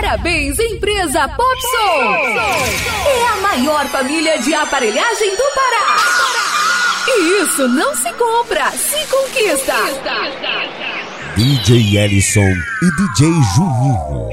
Parabéns, 0.00 0.56
empresa 0.60 1.26
Popson! 1.26 2.14
É 3.04 3.26
a 3.32 3.36
maior 3.42 3.84
família 3.88 4.38
de 4.38 4.54
aparelhagem 4.54 5.30
do 5.34 5.42
Pará. 5.56 5.96
E 7.08 7.42
isso 7.42 7.66
não 7.66 7.96
se 7.96 8.12
compra, 8.12 8.70
se 8.70 9.04
conquista. 9.08 9.74
DJ 11.34 11.98
Ellison 11.98 12.40
e 12.40 12.90
DJ 12.96 13.28
Juninho. 13.56 14.28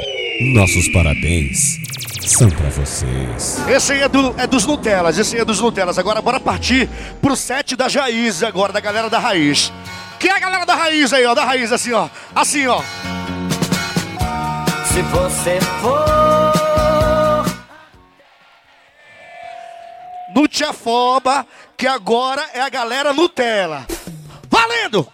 Nossos 0.53 0.87
parabéns 0.89 1.79
são 2.27 2.47
pra 2.47 2.69
vocês. 2.69 3.59
Esse 3.67 3.93
aí 3.93 4.01
é, 4.03 4.07
do, 4.07 4.35
é 4.37 4.45
dos 4.45 4.67
Nutelas, 4.67 5.17
esse 5.17 5.33
aí 5.33 5.41
é 5.41 5.45
dos 5.45 5.59
Nutelas. 5.59 5.97
Agora 5.97 6.21
bora 6.21 6.39
partir 6.39 6.87
pro 7.19 7.35
set 7.35 7.75
da 7.75 7.87
Raiz 7.87 8.43
agora, 8.43 8.71
da 8.71 8.79
galera 8.79 9.09
da 9.09 9.17
Raiz. 9.17 9.73
Quem 10.19 10.29
é 10.29 10.35
a 10.35 10.39
galera 10.39 10.63
da 10.63 10.75
Raiz 10.75 11.11
aí, 11.11 11.25
ó? 11.25 11.33
Da 11.33 11.43
Raiz, 11.43 11.71
assim, 11.71 11.91
ó. 11.91 12.07
Assim, 12.35 12.67
ó. 12.67 12.83
Se 14.95 15.01
você 15.01 15.59
for. 15.81 17.43
Nutiafoba, 20.33 21.45
que 21.75 21.85
agora 21.85 22.41
é 22.53 22.61
a 22.61 22.69
galera 22.69 23.11
Nutella. 23.11 23.85
Valendo! 24.49 25.05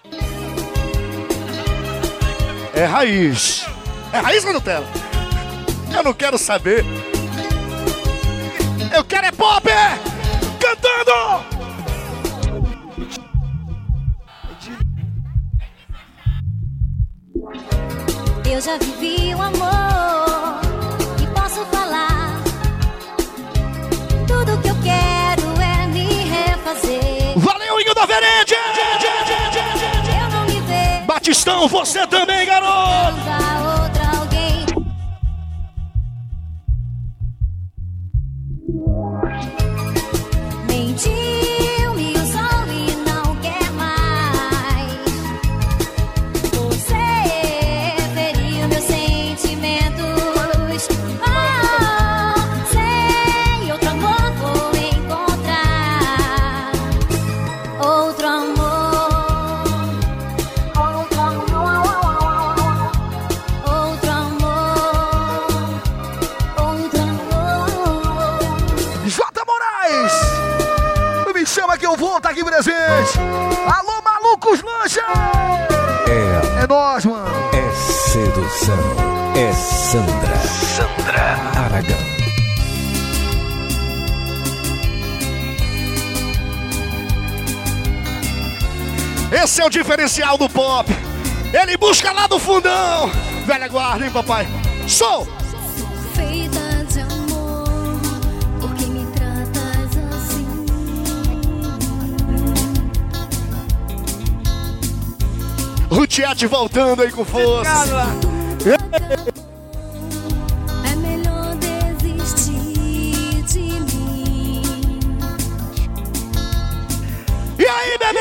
É 2.75 2.85
raiz. 2.85 3.65
É 4.13 4.19
raiz 4.19 4.45
ou 4.45 4.53
Nutella? 4.53 4.85
Eu 5.95 6.03
não 6.03 6.13
quero 6.13 6.37
saber. 6.37 6.85
Eu 8.95 9.03
quero 9.03 9.25
é 9.25 9.31
pop! 9.31 9.67
Cantando! 10.59 11.60
Eu 18.51 18.59
já 18.59 18.77
vivi 18.77 19.33
o 19.33 19.41
amor 19.41 20.59
e 21.23 21.27
posso 21.27 21.65
falar. 21.67 22.37
Tudo 24.27 24.61
que 24.61 24.67
eu 24.67 24.75
quero 24.83 25.61
é 25.61 25.87
me 25.87 26.05
refazer. 26.25 27.33
Valeu, 27.37 27.79
Inho 27.79 27.95
da 27.95 28.05
Verede! 28.05 28.53
Eu 28.53 30.29
não 30.31 30.45
me 30.47 30.59
vejo 30.67 31.05
Batistão, 31.05 31.69
você 31.69 32.05
também, 32.07 32.45
garoto! 32.45 33.30
É 78.63 79.51
Sandra. 79.53 80.37
Sandra 80.37 81.35
Aragão. 81.55 81.97
Esse 89.31 89.61
é 89.61 89.65
o 89.65 89.69
diferencial 89.69 90.37
do 90.37 90.47
pop. 90.47 90.95
Ele 91.51 91.75
busca 91.75 92.11
lá 92.11 92.27
do 92.27 92.37
fundão. 92.37 93.09
Velha 93.47 93.67
guarda, 93.67 94.05
hein, 94.05 94.11
papai? 94.11 94.47
Sou! 94.87 95.27
Feita 96.13 96.85
de 96.87 96.99
amor, 96.99 97.99
por 98.59 98.75
que 98.75 98.85
me 98.85 99.03
tratas 99.11 99.97
assim? 100.13 100.47
O 105.89 106.05
Tiete 106.05 106.45
voltando 106.45 107.01
aí 107.01 107.11
com 107.11 107.25
força. 107.25 108.30
É 108.63 108.77
melhor 110.95 111.55
desistir 111.55 113.41
de 113.43 113.59
mim. 113.59 114.61
E 117.57 117.65
aí, 117.65 117.97
bebê? 117.97 118.19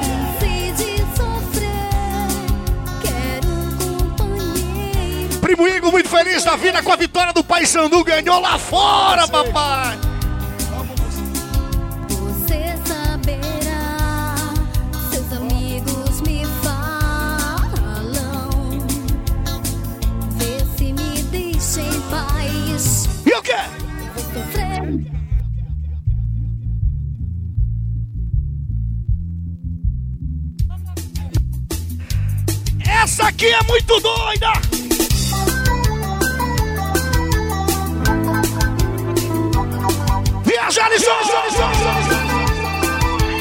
Cansei 0.00 0.72
de 0.72 0.96
sofrer, 1.14 1.68
quero 3.02 3.52
companheiro. 4.16 5.36
Primo 5.42 5.68
Igor 5.68 5.92
muito 5.92 6.08
feliz 6.08 6.42
da 6.42 6.56
vida 6.56 6.82
com 6.82 6.92
a 6.92 6.96
vitória 6.96 7.34
do 7.34 7.44
Pai 7.44 7.66
Sandu. 7.66 8.02
Ganhou 8.02 8.40
lá 8.40 8.58
fora, 8.58 9.28
papai. 9.28 9.98
Aqui 33.42 33.52
é 33.52 33.62
muito 33.64 33.98
doida. 33.98 34.52
Viajar 40.44 40.92
e 40.92 40.98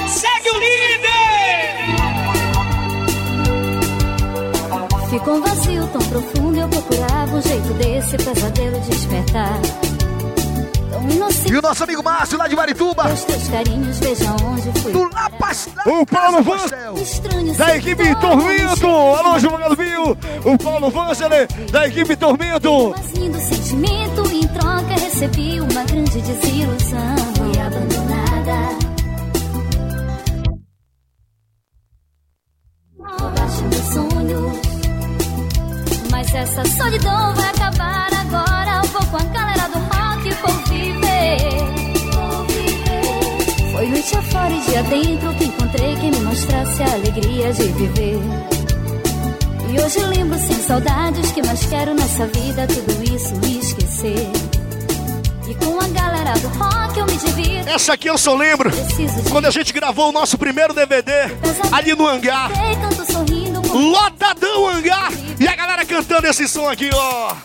Segue 0.07 0.49
o 0.49 0.57
líder! 0.57 1.11
Ficou 5.11 5.35
um 5.35 5.41
vazio 5.41 5.87
tão 5.89 6.01
profundo 6.01 6.57
eu 6.57 6.67
procurava 6.67 7.35
um 7.35 7.41
jeito 7.43 7.73
desse 7.75 8.17
pesadelo 8.17 8.79
despertar. 8.79 9.61
E 11.49 11.55
o 11.57 11.61
nosso 11.61 11.83
amigo 11.83 12.03
Márcio 12.03 12.37
lá 12.37 12.47
de 12.47 12.55
Marituba. 12.55 13.11
Os 13.11 13.23
teus 13.23 13.47
carinhos, 13.47 13.99
veja 13.99 14.35
onde 14.43 14.79
fui. 14.79 14.91
Do 14.91 15.09
La 15.13 15.29
Pastel. 15.29 15.73
O 15.85 16.05
Paulo. 16.05 16.39
Estranho 17.01 17.53
Da 17.55 17.75
equipe 17.75 18.15
Tormento. 18.15 18.87
longe. 18.87 19.19
Alô, 19.19 19.39
João 19.39 19.75
Viu. 19.75 20.17
O 20.45 20.57
Paulo 20.57 20.89
Vângelo 20.89 21.35
da 21.71 21.87
equipe 21.87 22.15
Tormento. 22.15 22.93
Mas 22.95 23.11
lindo 23.13 23.39
sentimento, 23.39 24.31
em 24.31 24.47
troca 24.47 24.93
recebi 24.99 25.59
uma 25.59 25.83
grande 25.83 26.21
desilusão. 26.21 27.30
De 47.53 47.63
viver. 47.63 48.19
E 49.69 49.79
hoje 49.79 49.99
lembro 49.99 50.39
sem 50.39 50.55
saudades 50.63 51.31
que 51.31 51.41
mais 51.43 51.65
quero 51.65 51.93
nessa 51.93 52.25
vida 52.27 52.65
tudo 52.67 53.03
isso 53.03 53.33
esquecer. 53.59 54.31
E 55.47 55.55
com 55.55 55.79
a 55.79 55.87
galera 55.89 56.33
do 56.39 56.47
rock 56.47 56.99
eu 56.99 57.05
me 57.05 57.17
divido. 57.17 57.69
Essa 57.69 57.93
aqui 57.93 58.09
eu 58.09 58.17
só 58.17 58.35
lembro 58.35 58.69
de 58.69 59.29
quando 59.29 59.47
a 59.47 59.51
gente 59.51 59.73
gravou 59.73 60.09
o 60.09 60.11
nosso 60.11 60.37
primeiro 60.37 60.73
DVD 60.73 61.11
ali 61.71 61.93
no 61.93 62.07
hangar. 62.07 62.49
Com 63.69 63.91
Lotadão 63.91 64.67
hangar. 64.67 65.11
E 65.39 65.47
a 65.47 65.55
galera 65.55 65.85
cantando 65.85 66.27
esse 66.27 66.47
som 66.47 66.69
aqui, 66.69 66.89
ó. 66.93 67.35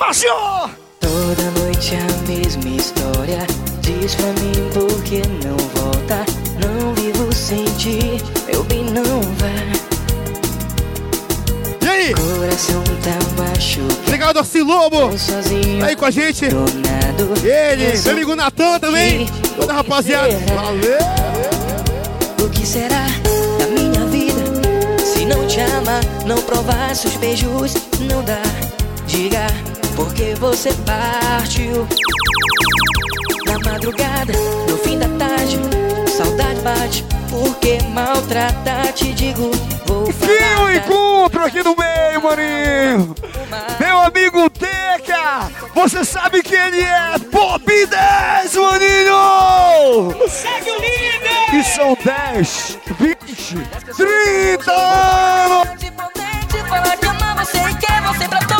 Márcio! 0.00 0.30
Toda 0.98 1.50
noite 1.60 1.94
a 1.94 2.28
mesma 2.28 2.68
história. 2.76 3.46
Diz 3.82 4.14
pra 4.14 4.26
mim 4.26 4.52
por 4.72 5.02
que 5.02 5.22
não 5.44 5.56
volta. 5.74 6.24
Não 6.58 6.94
vivo 6.94 7.32
sem 7.34 7.64
ti, 7.76 7.98
meu 8.46 8.62
bem 8.64 8.84
não 8.84 9.20
vai. 9.38 9.72
E 11.82 11.88
aí? 11.88 12.14
Coração 12.14 12.82
tá 13.02 13.42
machucado. 13.42 14.10
Legal 14.10 14.32
rapaziada, 14.32 14.40
assim 14.40 14.62
Lobo. 14.62 15.16
sozinho, 15.18 15.84
Aí 15.84 15.94
com 15.96 16.04
a 16.06 16.10
gente. 16.10 16.48
tornado. 16.48 17.34
Ele, 17.44 17.96
Eu 17.96 18.02
meu 18.02 18.12
amigo 18.12 18.36
Natan 18.36 18.78
também. 18.78 19.26
Toda 19.56 19.72
rapaziada. 19.72 20.36
Valeu. 20.54 20.98
O 22.44 22.48
que 22.48 22.66
será 22.66 23.06
da 23.58 23.66
minha 23.66 24.06
vida? 24.06 24.40
Se 25.04 25.24
não 25.26 25.46
te 25.46 25.60
amar, 25.60 26.02
não 26.26 26.40
provar 26.42 26.94
seus 26.96 27.14
beijos, 27.16 27.74
não 28.00 28.22
dá. 28.24 28.40
Diga, 29.06 29.46
porque 29.96 30.34
você 30.34 30.72
partiu. 30.86 31.86
Na 33.46 33.58
madrugada, 33.70 34.32
no 34.68 34.76
fim 34.78 34.98
da 34.98 35.08
tarde, 35.18 35.58
saudade 36.16 36.60
bate. 36.60 37.04
Porque 37.30 37.78
maltratar, 37.90 38.92
te 38.92 39.12
digo, 39.12 39.50
vou 39.86 40.04
Que 40.06 40.12
falar. 40.12 40.62
o 40.62 40.66
da- 40.66 40.74
encontro 40.74 41.44
aqui 41.44 41.62
no 41.62 41.76
meio, 41.76 42.22
maninho. 42.22 43.14
Meu 43.78 43.98
amigo 44.00 44.50
Teca, 44.50 45.48
você 45.74 46.04
sabe 46.04 46.42
que 46.42 46.54
ele 46.54 46.80
é 46.82 47.18
Pop 47.30 47.64
10, 47.64 48.54
maninho. 48.56 50.28
Segue 50.28 50.70
o 50.70 50.76
líder! 50.80 51.54
E 51.54 51.64
são 51.64 51.96
10, 52.04 52.78
20, 52.98 53.58
30 53.96 54.72
anos. 54.72 55.68
Falar 56.68 56.96
que 56.96 57.06
ama 57.06 57.34
você 57.44 57.58
e 57.58 57.74
quer 57.74 58.02
você 58.02 58.28
pra 58.28 58.38
vida. 58.40 58.59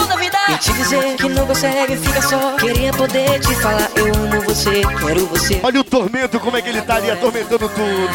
E 0.53 0.59
te 0.59 0.73
dizer 0.73 1.17
que 1.17 1.29
não 1.29 1.47
consegue, 1.47 1.97
fica 1.97 2.23
só. 2.23 2.57
Queria 2.57 2.93
poder 2.93 3.39
te 3.41 3.55
falar, 3.57 3.89
eu 3.95 4.07
amo 4.07 4.43
você, 4.43 4.83
quero 4.99 5.27
você. 5.27 5.61
Olha 5.63 5.81
o 5.81 5.85
tormento, 5.85 6.41
como 6.41 6.57
é 6.57 6.63
que 6.63 6.69
ele 6.69 6.83
tá 6.83 6.97
ali 6.97 7.11
atormentando 7.11 7.69
tudo. 7.69 8.11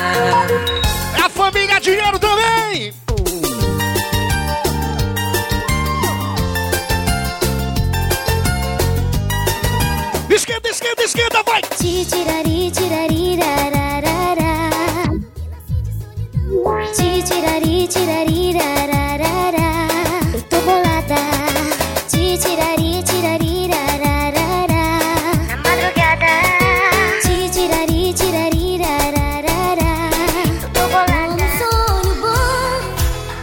A 1.23 1.29
família 1.29 1.79
dinheiro 1.79 2.19
também. 2.19 2.93
Esquenta, 10.29 10.69
esquenta, 10.69 11.03
esquenta, 11.03 11.43
vai. 11.43 11.61
Ti 11.61 12.05
tirari 12.05 12.69
tirari 12.69 13.37
rararara. 13.37 14.51
Ti 16.93 17.23
tirari 17.23 17.87
tirari 17.87 18.53
rararara. 18.53 19.64
Eu 22.35 22.41
tô 22.41 22.43
bolada. 22.43 22.43
Ti 22.43 22.43
tirari 22.43 23.03
tirari 23.03 23.53
rararara. 23.71 24.85
Na 25.47 25.55
madrugada. 25.63 26.33
Ti 27.23 27.35
tirari 27.49 28.13
tirari 28.13 28.77
rararara. 28.77 29.93
Tô 30.73 30.83
bolada. 30.91 31.31
Um 31.31 31.49
sonho 31.59 32.13
bom. 32.21 32.75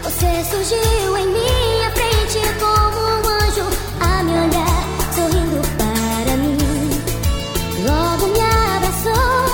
Você 0.02 0.30
surgiu 0.44 1.16
em 1.16 1.26
minha 1.26 1.90
frente 1.92 2.40
como 2.60 2.98
um 3.00 3.24
anjo 3.40 3.66
a 4.00 4.22
me 4.24 4.32
olhar, 4.32 4.78
sorrindo 5.14 5.60
para 5.78 6.36
mim. 6.36 6.58
Logo 7.86 8.26
me 8.26 8.40
abraçou, 8.40 9.46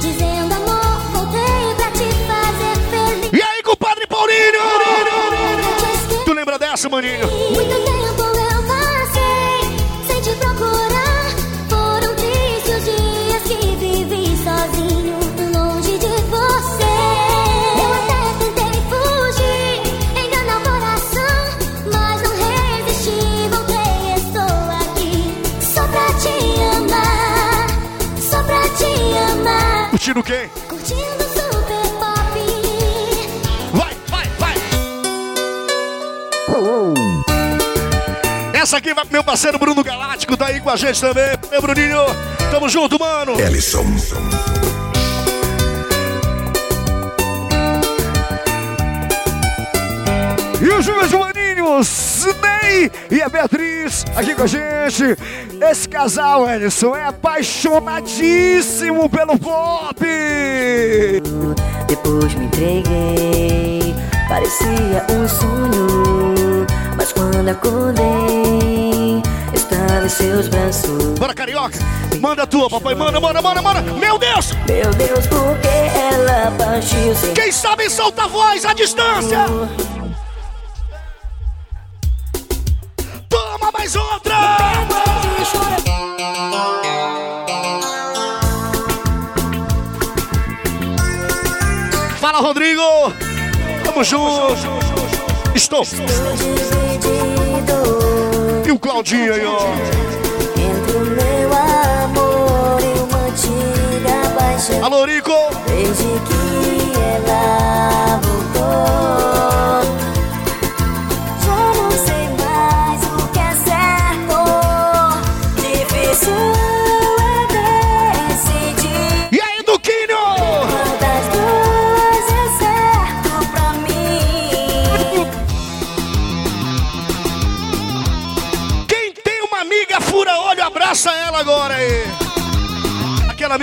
dizendo 0.00 0.52
amor, 0.54 1.00
voltei 1.14 1.74
pra 1.76 1.90
te 1.92 2.08
fazer 2.28 2.76
feliz. 2.90 3.32
E 3.32 3.42
aí, 3.42 3.62
compadre 3.62 4.06
Paulinho? 4.06 4.60
Eu 4.60 5.56
te 5.56 5.68
esqueci. 5.86 6.24
Tu 6.26 6.32
lembra 6.34 6.58
dessa, 6.58 6.88
maninho? 6.90 7.37
Curtindo 30.08 30.22
quem? 30.22 30.48
Curtindo 30.66 31.22
super 31.22 31.86
pop. 31.98 32.40
Vai, 33.74 33.94
vai, 34.08 34.26
vai. 34.38 34.54
Essa 38.54 38.78
aqui 38.78 38.94
vai 38.94 39.04
pro 39.04 39.12
meu 39.12 39.22
parceiro 39.22 39.58
Bruno 39.58 39.84
Galáctico, 39.84 40.34
tá 40.34 40.46
aí 40.46 40.62
com 40.62 40.70
a 40.70 40.76
gente 40.76 40.98
também. 40.98 41.36
Meu 41.50 41.60
Bruninho, 41.60 42.06
tamo 42.50 42.70
junto, 42.70 42.98
mano. 42.98 43.38
Ellison. 43.38 43.84
Maninhos, 51.58 52.26
Ney 52.40 52.90
e 53.10 53.20
a 53.22 53.28
Beatriz, 53.28 54.04
aqui 54.14 54.34
com 54.34 54.44
a 54.44 54.46
gente. 54.46 55.16
Esse 55.60 55.88
casal, 55.88 56.48
Ellison, 56.48 56.94
é 56.94 57.06
apaixonadíssimo 57.06 59.08
pelo 59.08 59.36
pop. 59.38 59.96
Depois 61.86 62.34
me 62.34 62.44
entreguei, 62.46 63.94
parecia 64.28 65.04
um 65.10 65.28
sonho. 65.28 66.66
Mas 66.96 67.12
quando 67.12 67.48
acordei, 67.48 69.20
estava 69.54 70.06
em 70.06 70.08
seus 70.08 70.48
braços. 70.48 71.18
Bora, 71.18 71.34
carioca. 71.34 71.78
Manda 72.20 72.44
a 72.44 72.46
tua, 72.46 72.68
papai. 72.68 72.94
Manda, 72.94 73.18
manda, 73.20 73.42
manda, 73.42 73.62
manda. 73.62 73.82
Meu 73.82 74.18
Deus! 74.18 74.52
Meu 74.66 74.90
Deus, 74.94 75.26
por 75.26 75.56
que 75.58 75.68
ela 75.68 76.50
partiu 76.58 77.14
sem 77.14 77.34
Quem 77.34 77.52
sabe 77.52 77.88
solta 77.88 78.24
a 78.24 78.26
voz 78.26 78.64
à 78.64 78.72
distância. 78.72 79.46
Mais 83.88 83.96
outra! 83.96 84.36
Fala, 92.20 92.40
Rodrigo! 92.40 92.82
Tamo 93.84 94.04
junto! 94.04 94.56
Estou! 95.54 95.84
E 98.66 98.70
o 98.70 98.78
Claudinho 98.78 99.32
aí, 99.32 99.46
ó! 99.46 99.58
entre 100.60 100.96
o 100.96 101.00
meu 101.06 101.52
amor 101.54 102.80
e 102.82 102.98
uma 103.00 103.18
antiga 103.26 104.28
paixão. 104.38 104.84
Alô, 104.84 105.06
Rico! 105.06 105.32
Desde 105.66 106.04
que 106.04 106.92
ela 107.00 108.20
voltou, 108.22 109.37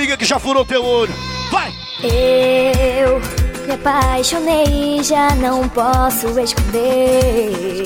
amiga 0.05 0.17
que 0.17 0.25
já 0.25 0.37
furou 0.37 0.63
teu 0.63 0.85
olho. 0.85 1.13
Vai! 1.49 1.73
Eu 2.03 3.19
me 3.65 3.73
apaixonei, 3.73 5.03
já 5.03 5.33
não 5.35 5.67
posso 5.69 6.39
esconder. 6.39 7.83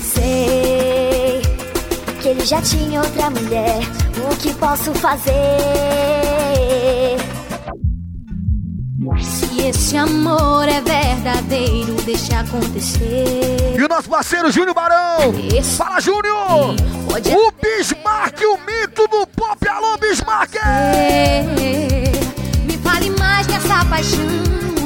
Sei 0.00 1.40
que 2.20 2.28
ele 2.28 2.44
já 2.44 2.60
tinha 2.60 3.00
outra 3.00 3.30
mulher. 3.30 3.78
O 4.30 4.36
que 4.36 4.52
posso 4.54 4.92
fazer? 4.94 5.32
Se 9.22 9.66
esse 9.66 9.96
amor 9.96 10.68
é 10.68 10.82
verdadeiro, 10.82 11.94
deixa 12.04 12.40
acontecer. 12.40 13.76
E 13.78 13.82
o 13.82 13.88
nosso 13.88 14.10
parceiro 14.10 14.52
Júnior 14.52 14.74
Barão! 14.74 15.32
Esse 15.56 15.76
Fala, 15.76 16.00
Júnior! 16.00 16.74
O 17.14 17.52
Bismarck, 17.62 18.40
o 18.40 18.58
mito 18.58 19.06
do. 19.08 19.13
Me 22.66 22.76
fale 22.78 23.08
mais 23.10 23.46
dessa 23.46 23.84
paixão. 23.84 24.18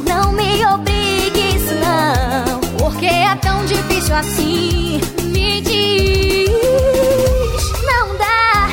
Não 0.07 0.31
me 0.33 0.67
obrigue 0.67 1.57
isso 1.57 1.75
não. 1.75 2.61
Porque 2.79 3.07
é 3.07 3.35
tão 3.37 3.65
difícil 3.65 4.15
assim. 4.15 5.01
Me 5.25 5.63
diz, 5.63 6.51
não 7.83 8.15
dá. 8.19 8.69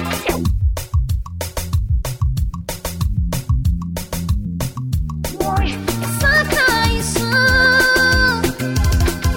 É 5.61 5.71
só 6.19 6.33
traição. 6.49 7.21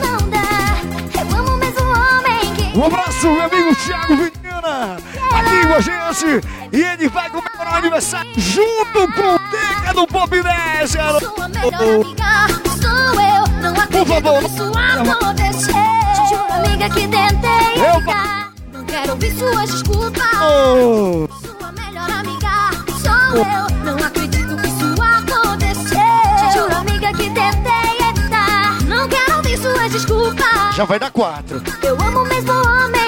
Não 0.03 0.19
dá. 0.29 0.83
Eu 1.21 1.27
amo 1.39 1.57
mesmo 1.57 1.87
homem 1.87 2.55
que. 2.57 2.65
Um 2.77 2.85
abraço, 2.85 3.31
meu 3.31 3.43
amigo 3.43 3.77
Thiago 3.77 4.17
Vitina, 4.17 4.97
aqui 5.31 5.67
com 5.67 5.75
a 5.75 5.81
gente. 5.81 6.58
E 6.73 6.81
ele 6.83 7.09
vai 7.09 7.31
comemorar 7.31 7.75
o 7.75 7.77
aniversário 7.77 8.31
junto 8.37 9.13
com 9.15 9.35
o 9.35 9.39
Teca 9.51 9.95
do 9.95 10.07
Pop 10.07 10.31
10. 10.43 10.95
garoto. 10.95 11.25
Sua 11.35 11.49
melhor 11.49 11.75
amiga 11.75 12.49
sou 12.81 13.21
eu. 13.21 13.63
Não 13.63 13.81
acredito 13.83 14.39
que 14.39 14.47
isso 14.47 14.73
aconteceu. 14.77 15.75
Te 16.15 16.29
juro, 16.29 16.53
amiga 16.53 16.91
que 16.91 17.09
tentei 17.09 17.75
Eu- 17.77 17.95
evitar. 17.97 18.53
Não 18.73 18.85
quero 18.85 19.11
ouvir 19.13 19.33
suas 19.39 19.71
desculpas. 19.71 20.23
Oh. 20.41 21.29
Sua 21.41 21.73
melhor 21.73 22.11
amiga 22.11 22.71
sou 23.03 23.37
eu. 23.39 23.85
Não 23.85 23.97
acredito 24.07 24.57
que 24.57 24.69
isso 24.69 24.95
aconteceu. 25.03 25.99
Te 26.39 26.53
juro, 26.59 26.77
amiga, 26.77 27.09
que 27.15 27.31
tentei 27.31 28.09
evitar. 28.11 28.83
Não 28.87 29.09
quero 29.09 29.37
ouvir 29.37 29.57
suas 29.59 29.91
desculpas. 29.93 30.77
Já 30.77 30.85
vai 30.85 30.99
dar 30.99 31.11
quatro. 31.11 31.63
Eu 31.83 31.95
amo 32.01 32.21
o 32.23 32.29
mesmo 32.29 32.53
homem 32.53 33.08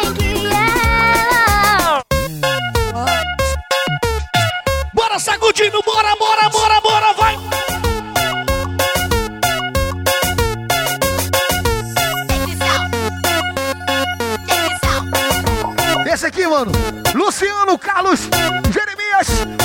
Luciano 17.40 17.78
Carlos 17.78 18.28
Jeremias, 18.70 19.59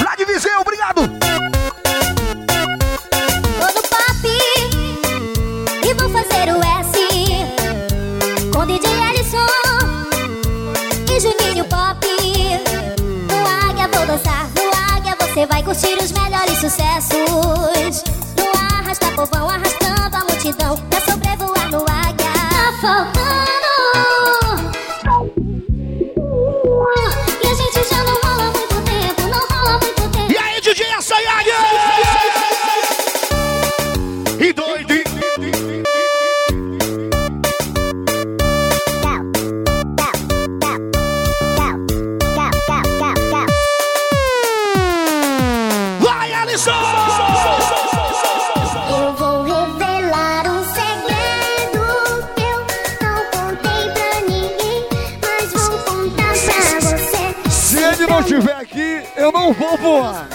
estiver 58.25 58.55
aqui, 58.55 59.03
eu 59.15 59.31
não 59.31 59.53
vou 59.53 59.77
voar. 59.77 60.27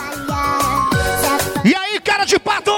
E 1.65 1.75
aí, 1.75 2.01
cara 2.01 2.25
de 2.25 2.39
pato! 2.39 2.71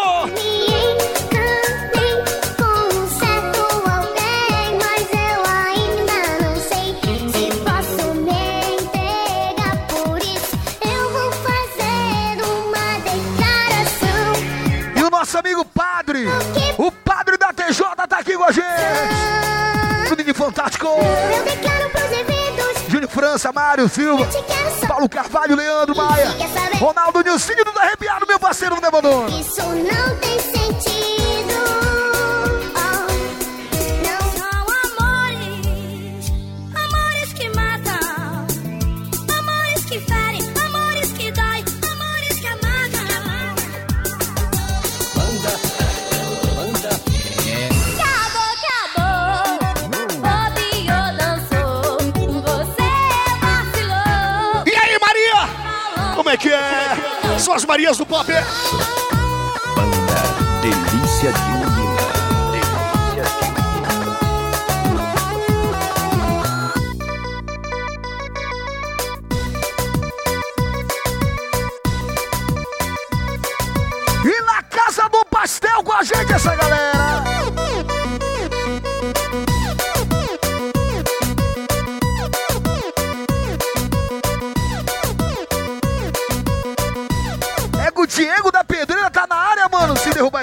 E 14.96 15.02
o 15.02 15.10
nosso 15.10 15.38
amigo 15.38 15.64
padre, 15.64 16.26
o 16.78 16.90
padre 16.90 17.36
da 17.36 17.52
TJ 17.52 17.84
tá 18.08 18.18
aqui 18.18 18.34
com 18.36 18.44
a 18.44 18.52
gente. 18.52 20.08
Tudo 20.08 20.24
de 20.24 20.32
fantástico. 20.32 20.88
França, 23.32 23.50
Mário 23.50 23.88
Silva. 23.88 24.28
Paulo 24.86 25.08
Carvalho, 25.08 25.56
Leandro 25.56 25.96
Maia? 25.96 26.28
Ronaldo 26.78 27.22
Nilcinho 27.22 27.64
do 27.64 27.70
Arrepiado, 27.78 28.26
meu 28.26 28.38
parceiro 28.38 28.78
do 28.78 28.86
Abandono. 28.86 29.28
Isso 29.40 29.62
não 29.62 30.16
tem 30.18 30.38
sentido. 30.38 31.01
São 57.52 57.56
as 57.58 57.64
Marias 57.66 57.98
do 57.98 58.06
Pop. 58.06 58.32
Delícia 60.62 61.32
de 61.34 61.40
menina. 61.50 62.02
E 74.24 74.42
na 74.46 74.62
Casa 74.62 75.10
do 75.10 75.22
Pastel 75.26 75.84
com 75.84 75.92
a 75.92 76.02
gente, 76.02 76.32
essa 76.32 76.56
galera. 76.56 77.01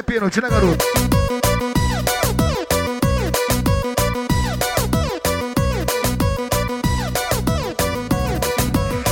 Pênalti, 0.10 0.42
né, 0.42 0.50
garoto? 0.50 0.86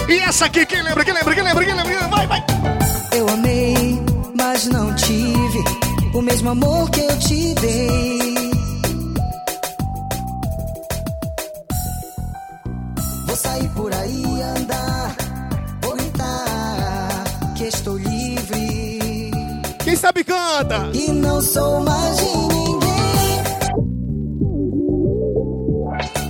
E 0.09 0.17
essa 0.19 0.45
aqui, 0.45 0.65
quem 0.65 0.81
lembra, 0.81 1.05
quem 1.05 1.13
lembra, 1.13 1.35
quem 1.35 1.43
lembra, 1.43 1.65
quem 1.65 1.75
lembra? 1.75 2.07
Vai, 2.09 2.27
vai! 2.27 2.45
Eu 3.13 3.29
amei, 3.29 4.01
mas 4.35 4.65
não 4.65 4.95
tive 4.95 5.63
o 6.15 6.21
mesmo 6.21 6.49
amor 6.49 6.89
que 6.89 7.01
eu 7.01 7.19
te 7.19 7.53
dei. 7.53 8.16
Não 21.37 21.43
sou 21.43 21.79
mais 21.81 22.17
de 22.17 22.25
ninguém. 22.25 23.43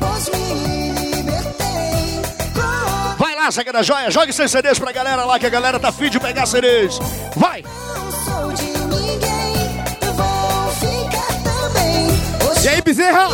Pois 0.01 0.29
me 0.29 1.13
libertei. 1.13 2.21
Oh, 2.57 3.15
Vai 3.17 3.33
lá, 3.33 3.49
Zaga 3.49 3.71
da 3.71 3.83
Joia, 3.83 4.11
jogue 4.11 4.33
seus 4.33 4.51
CDs 4.51 4.77
pra 4.77 4.91
galera 4.91 5.23
lá, 5.23 5.39
que 5.39 5.45
a 5.45 5.49
galera 5.49 5.79
tá 5.79 5.93
fim 5.93 6.09
de 6.09 6.19
pegar 6.19 6.45
CDs. 6.45 6.99
Vai! 7.37 7.63
não 7.63 8.11
sou 8.11 8.51
de 8.51 8.65
ninguém, 8.65 9.53
eu 10.01 10.13
vou 10.13 10.71
ficar 10.73 11.33
também. 11.41 12.49
Hoje 12.49 12.65
E 12.65 12.69
aí, 12.69 12.81
Bezerra? 12.81 13.29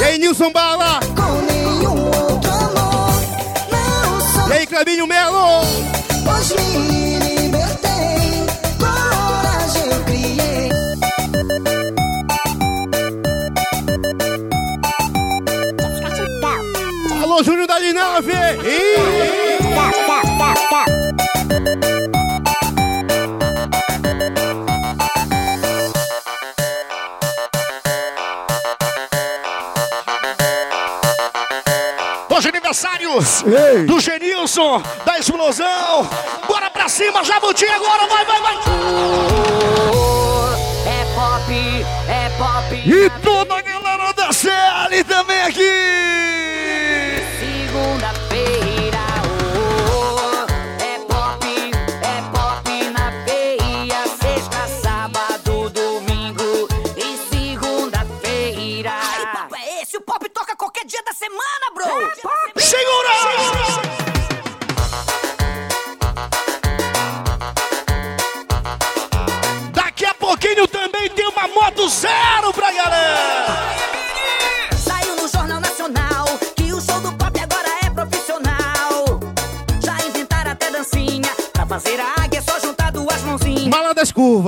E 0.00 0.02
aí, 0.04 0.18
Nilson 0.18 0.50
Bala? 0.50 0.98
com 1.14 1.52
nenhum 1.52 2.06
outro 2.06 2.50
amor. 2.50 3.12
Não 3.70 4.20
sou 4.32 4.48
E 4.48 4.52
aí, 4.52 4.66
Clebinho 4.66 5.06
Melo? 5.06 5.60
Me 6.56 7.07
da 18.28 18.52
Linave! 18.52 18.68
Ih! 18.68 19.08
Hoje 32.30 32.46
é 32.46 32.50
aniversário 32.50 33.10
Ei. 33.46 33.84
do 33.84 33.98
Genilson, 33.98 34.80
da 35.04 35.18
explosão. 35.18 36.08
Bora 36.46 36.70
pra 36.70 36.88
cima, 36.88 37.24
Jabuti 37.24 37.66
agora, 37.66 38.06
vai, 38.06 38.24
vai, 38.24 38.40
vai! 38.40 38.54
É 40.86 41.04
pop, 41.16 41.52
é 42.08 42.28
pop. 42.38 42.74
E 42.76 43.10
toda 43.24 43.56
a 43.56 43.62
galera 43.62 44.12
da 44.12 44.32
CL 44.32 45.02
também 45.04 45.42
aqui. 45.42 45.87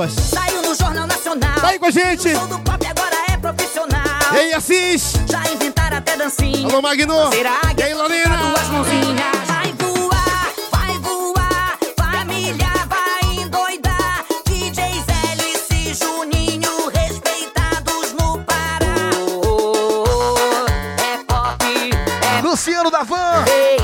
Curvas. 0.00 0.12
Saiu 0.12 0.62
no 0.62 0.74
Jornal 0.74 1.06
Nacional. 1.06 1.54
Tá 1.60 1.68
aí 1.68 1.78
com 1.78 1.86
a 1.86 1.90
gente. 1.90 2.28
O 2.28 2.46
do 2.46 2.58
pop 2.60 2.86
agora 2.86 3.16
é 3.32 3.36
profissional. 3.36 4.00
E 4.32 4.36
aí, 4.38 4.54
Assis. 4.54 5.12
Já 5.28 5.42
inventaram 5.52 5.98
até 5.98 6.16
dancinha. 6.16 6.66
Alô, 6.68 6.80
Magno. 6.80 7.14
Águia 7.26 7.46
E 7.78 7.82
aí, 7.82 7.94
Lorena. 7.94 8.36
duas 8.36 8.68
mãozinhas. 8.68 9.39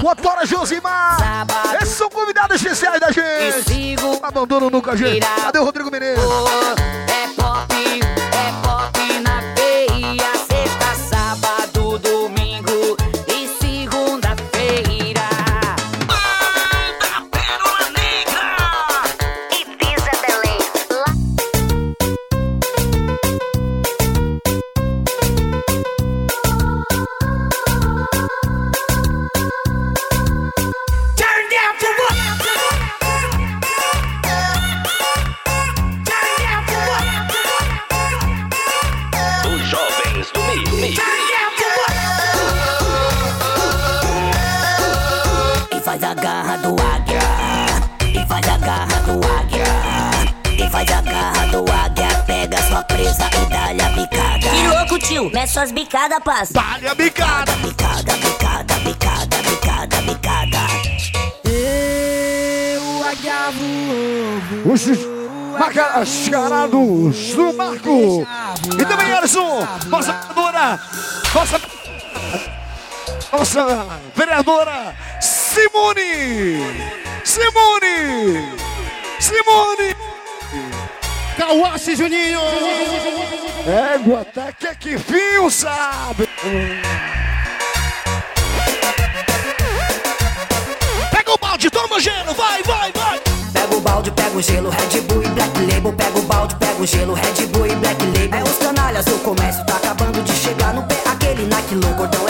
Motora 0.02 0.46
Josimar. 0.46 1.18
sábado. 1.18 1.76
Esses 1.82 1.96
são 1.96 2.08
convidados 2.08 2.56
especiais 2.56 3.00
da 3.00 3.10
gente. 3.10 3.96
Abandono 4.22 4.70
nunca, 4.70 4.96
gente. 4.96 5.20
Cadê 5.26 5.58
o 5.58 5.64
Rodrigo 5.64 5.90
Menezes? 5.90 6.24
Pop, 6.24 6.80
é 7.10 7.26
suas 55.66 55.72
bicadas, 55.72 56.18
passa. 56.22 56.52
Dá-lhe 56.52 56.88
a 56.88 56.94
bicada. 56.94 57.52
Bicada, 57.56 58.12
bicada, 58.16 58.74
bicada, 58.84 59.36
bicada, 59.42 60.00
bicada. 60.02 60.58
Eu 61.44 63.02
voou. 63.52 64.72
Os 64.72 64.86
mascarados 65.58 67.34
do 67.34 67.52
Marco. 67.54 68.26
E 68.78 68.84
também, 68.84 69.12
Alisson, 69.12 69.66
nossa 69.86 70.12
vereadora, 70.12 70.80
nossa, 71.34 71.60
nossa 73.32 73.86
vereadora 74.14 74.94
Simone. 75.20 76.60
Simone. 77.24 78.54
Simone. 79.18 79.95
Kawashi, 81.36 81.96
Juninho. 81.96 82.40
Égua, 83.94 84.20
até 84.22 84.52
que 84.52 84.74
que 84.74 84.98
fio, 84.98 85.50
sabe? 85.50 86.28
Pega 91.10 91.32
o 91.32 91.38
balde, 91.38 91.70
toma 91.70 92.00
gelo, 92.00 92.32
vai, 92.34 92.62
vai, 92.62 92.92
vai. 92.92 93.20
Pega 93.52 93.76
o 93.76 93.80
balde, 93.80 94.10
pega 94.12 94.36
o 94.36 94.42
gelo, 94.42 94.70
Red 94.70 95.00
Bull 95.02 95.22
e 95.22 95.28
Black 95.28 95.58
Label. 95.60 95.92
Pega 95.92 96.18
o 96.18 96.22
balde, 96.22 96.56
pega 96.56 96.80
o 96.80 96.86
gelo, 96.86 97.14
Red 97.14 97.46
Bull 97.48 97.66
e 97.66 97.74
Black 97.74 98.02
Label. 98.04 98.38
É 98.38 98.42
os 98.42 98.58
canalhas, 98.58 99.06
o 99.06 99.18
comércio 99.18 99.64
tá 99.66 99.76
acabando 99.76 100.22
de 100.22 100.32
chegar 100.32 100.72
no 100.72 100.82
pé. 100.84 100.96
Aquele 101.06 101.44
Nike 101.44 101.74
low, 101.74 101.94
gordão 101.94 102.25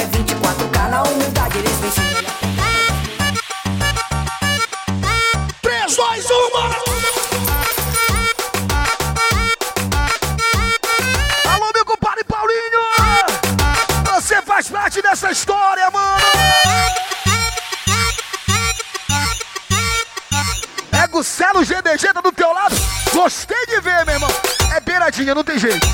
Beiradinha, 25.26 25.34
não 25.34 25.44
tem 25.44 25.58
jeito. 25.58 25.86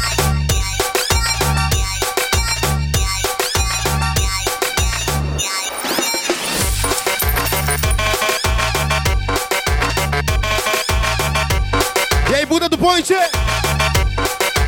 E 12.30 12.34
aí, 12.34 12.46
bunda 12.46 12.68
do 12.68 12.76
Ponte. 12.76 13.14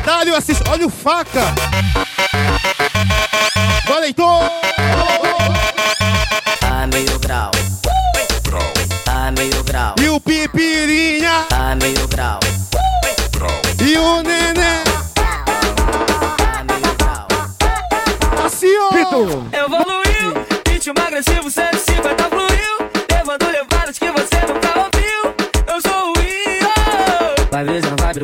Dá-lhe 0.03 0.31
o 0.31 0.35
Assis. 0.35 0.59
Olha 0.69 0.87
o 0.87 0.89
faca. 0.89 1.41
Valentou. 3.87 4.39
Tá 4.39 4.64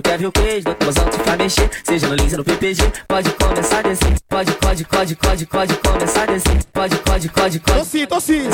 ver, 0.01 0.09
quer 0.09 0.17
ver 0.17 0.25
o 0.27 0.31
queijo 0.31 0.65
Do 0.65 0.75
tua 0.75 1.03
alto 1.03 1.19
pra 1.19 1.37
mexer, 1.37 1.69
seja 1.83 2.07
no 2.07 2.15
Lins 2.15 2.31
ou 2.33 2.39
no 2.39 2.43
PPG 2.43 2.81
Pode 3.07 3.29
começar 3.31 3.79
a 3.79 3.81
descer 3.81 4.15
Pode, 4.27 4.51
pode, 4.53 4.85
pode, 4.85 5.15
pode, 5.15 5.45
pode 5.45 5.73
começar 5.75 6.23
a 6.23 6.25
descer 6.25 6.63
Pode, 6.73 6.95
pode, 6.97 7.29
pode, 7.29 7.59
Tô 7.59 7.73
pode 7.73 7.85
sim, 7.85 8.05
tô 8.05 8.19
sim. 8.19 8.49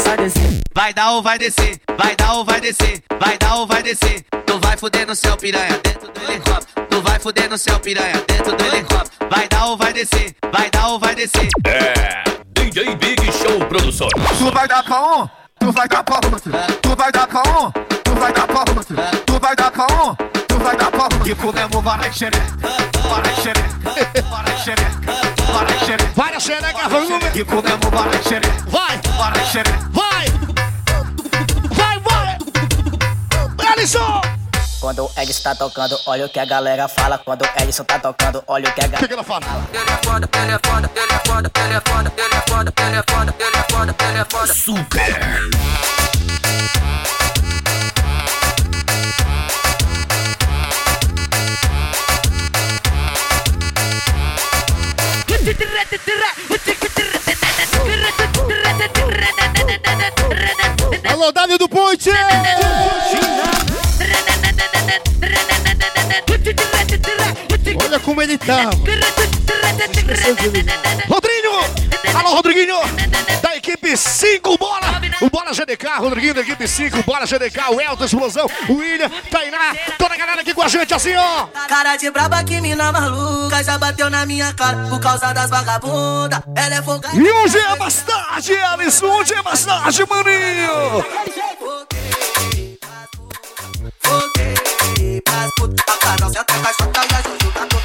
Vai 0.74 0.94
dar 0.94 1.12
ou 1.12 1.24
vai 1.24 1.38
descer, 1.38 1.80
vai 1.98 2.16
dar 2.16 2.34
ou 2.34 2.46
vai 2.46 2.60
descer, 2.62 3.02
vai 3.20 3.38
dar 3.38 3.56
ou 3.56 3.68
vai 3.68 3.82
descer. 3.82 4.26
Tu 4.46 4.60
vai 4.60 4.78
fuder 4.78 5.08
no 5.08 5.16
céu, 5.16 5.36
piranha, 5.38 5.80
dentro 5.84 6.12
do 6.12 6.22
helicóptero. 6.22 6.88
Tu 6.88 7.02
vai 7.02 7.20
fuder 7.20 7.50
no 7.50 7.58
céu, 7.58 7.80
piranha, 7.80 8.24
dentro 8.28 8.56
do 8.56 8.66
helicóptero. 8.66 9.30
Vai 9.30 9.48
dar 9.48 9.66
ou 9.66 9.78
vai 9.78 9.94
descer, 9.94 10.36
vai 10.52 10.70
dar 10.70 10.88
ou 10.90 11.00
vai 11.00 11.16
descer. 11.16 11.48
É. 11.66 12.24
DJ 12.54 12.96
Big 12.96 13.32
Show 13.32 13.60
Produções. 13.68 14.12
Tu 14.38 14.52
vai 14.52 14.68
dar 14.68 14.84
pra 14.84 15.02
um, 15.02 15.30
tu 15.60 15.72
vai 15.72 15.88
dar 15.88 16.04
pra 16.04 16.16
outro. 16.16 16.52
Tu 16.82 16.96
vai 16.96 17.12
dar 17.12 17.28
pra 17.28 17.42
um, 17.42 17.97
vai 18.20 18.34
dar 18.34 18.48
outro. 18.50 18.76
Tu 19.26 19.40
vai 19.40 19.56
dar 19.56 19.72
pra 19.72 19.86
um, 19.86 20.16
tu 20.48 20.58
vai 20.60 20.76
dar 20.76 20.94
outro. 20.96 21.20
Que 21.20 21.36
comemos 21.36 21.84
varai 21.84 22.12
xereca, 22.12 22.46
varai 23.10 23.36
xereca, 23.36 24.24
varai 24.30 24.58
xereca, 24.58 25.00
varai 25.54 25.80
xereca. 25.80 26.12
Várias 26.16 26.44
xerecas, 26.44 26.92
vamos 26.92 27.30
Que 27.32 27.44
comemos 27.46 27.90
varai 27.92 28.24
xereca, 28.24 28.66
Vai, 28.70 29.00
varai 29.18 29.46
xereca. 29.46 29.90
vai. 29.92 30.26
Vai, 31.72 32.00
vai. 32.00 32.38
Alisson. 33.74 34.22
Quando 34.80 35.06
o 35.06 35.12
Edson 35.18 35.44
tá 35.44 35.56
tocando, 35.56 36.00
olha 36.06 36.26
o 36.26 36.30
que 36.30 36.40
a 36.40 36.46
galera 36.46 36.88
fala. 36.88 37.18
Quando 37.18 37.42
o 37.42 37.62
Edson 37.62 37.84
tá 37.84 38.00
tocando, 38.00 38.44
olha 38.48 38.70
o 38.70 38.74
que 38.74 38.80
a 38.82 38.86
O 38.86 38.88
que, 38.88 38.92
galera 38.92 39.08
que 39.08 39.14
ela 39.14 39.24
fala? 39.24 39.42
Ele 39.74 39.90
é 39.90 39.98
foda, 40.04 40.30
ele 40.42 40.52
é 40.54 40.60
foda, 40.64 40.92
ele 40.96 41.14
é 41.14 41.20
foda, 41.26 41.52
ele 41.56 41.74
é 41.74 41.82
foda, 41.82 42.14
ele 42.18 42.36
é 42.36 42.42
foda, 42.48 42.74
ele 42.78 42.96
é 42.96 43.04
foda, 43.04 43.36
ele 43.40 43.58
é 43.58 43.64
foda, 43.72 43.96
ele 44.08 44.18
é 44.20 44.26
foda 44.26 44.54
Super. 44.54 45.18
Alô, 61.10 61.32
Dani 61.32 61.58
do 61.58 61.68
Ponte. 61.68 62.12
Olha 67.84 68.00
como 68.00 68.22
ele 68.22 68.38
tá. 68.38 68.70
Rodrinho! 71.08 71.87
Alô, 72.16 72.36
Rodriguinho! 72.36 72.76
Da 73.42 73.56
equipe 73.56 73.96
5, 73.96 74.58
bola! 74.58 75.02
O 75.20 75.30
Bola 75.32 75.52
GDK, 75.52 76.00
Rodriguinho 76.00 76.34
da 76.36 76.42
equipe 76.42 76.68
5, 76.68 77.04
Bola 77.04 77.26
GDK, 77.26 77.72
o 77.72 77.82
Elton 77.82 78.06
Explosão, 78.06 78.48
o 78.70 78.74
William, 78.74 79.10
Tainá, 79.32 79.76
toda 79.98 80.14
a 80.14 80.18
galera 80.18 80.42
aqui 80.42 80.54
com 80.54 80.62
a 80.62 80.68
gente, 80.68 80.94
assim, 80.94 81.16
ó! 81.16 81.48
Cara 81.68 81.96
de 81.96 82.12
braba 82.12 82.44
que 82.44 82.62
mina 82.62 82.92
maluca, 82.92 83.64
já 83.64 83.78
bateu 83.80 84.10
na 84.12 84.26
minha 84.28 84.54
cara 84.54 84.88
por 84.90 85.00
causa 85.00 85.34
das 85.34 85.50
vagabundas, 85.50 86.40
ela 86.56 86.76
é 86.76 86.82
folgada. 86.84 87.16
E 87.18 87.32
hoje 87.32 87.58
é 87.58 87.76
mais 87.78 87.96
tarde, 88.04 88.56
Alisson, 88.56 89.08
hoje 89.08 89.34
é 89.34 89.42
mais 89.42 89.66
tarde, 89.66 90.06
maninho! 90.08 91.06
Foguei, 94.04 94.56
foguei, 94.86 95.22
pras 95.22 95.52
putas, 95.58 95.96
pra 95.98 96.16
não 96.22 96.30
sentar, 96.32 96.58
faz 96.60 96.76
só 96.78 96.86
tá 96.88 97.02
e 97.06 97.16
ajuda, 97.16 97.77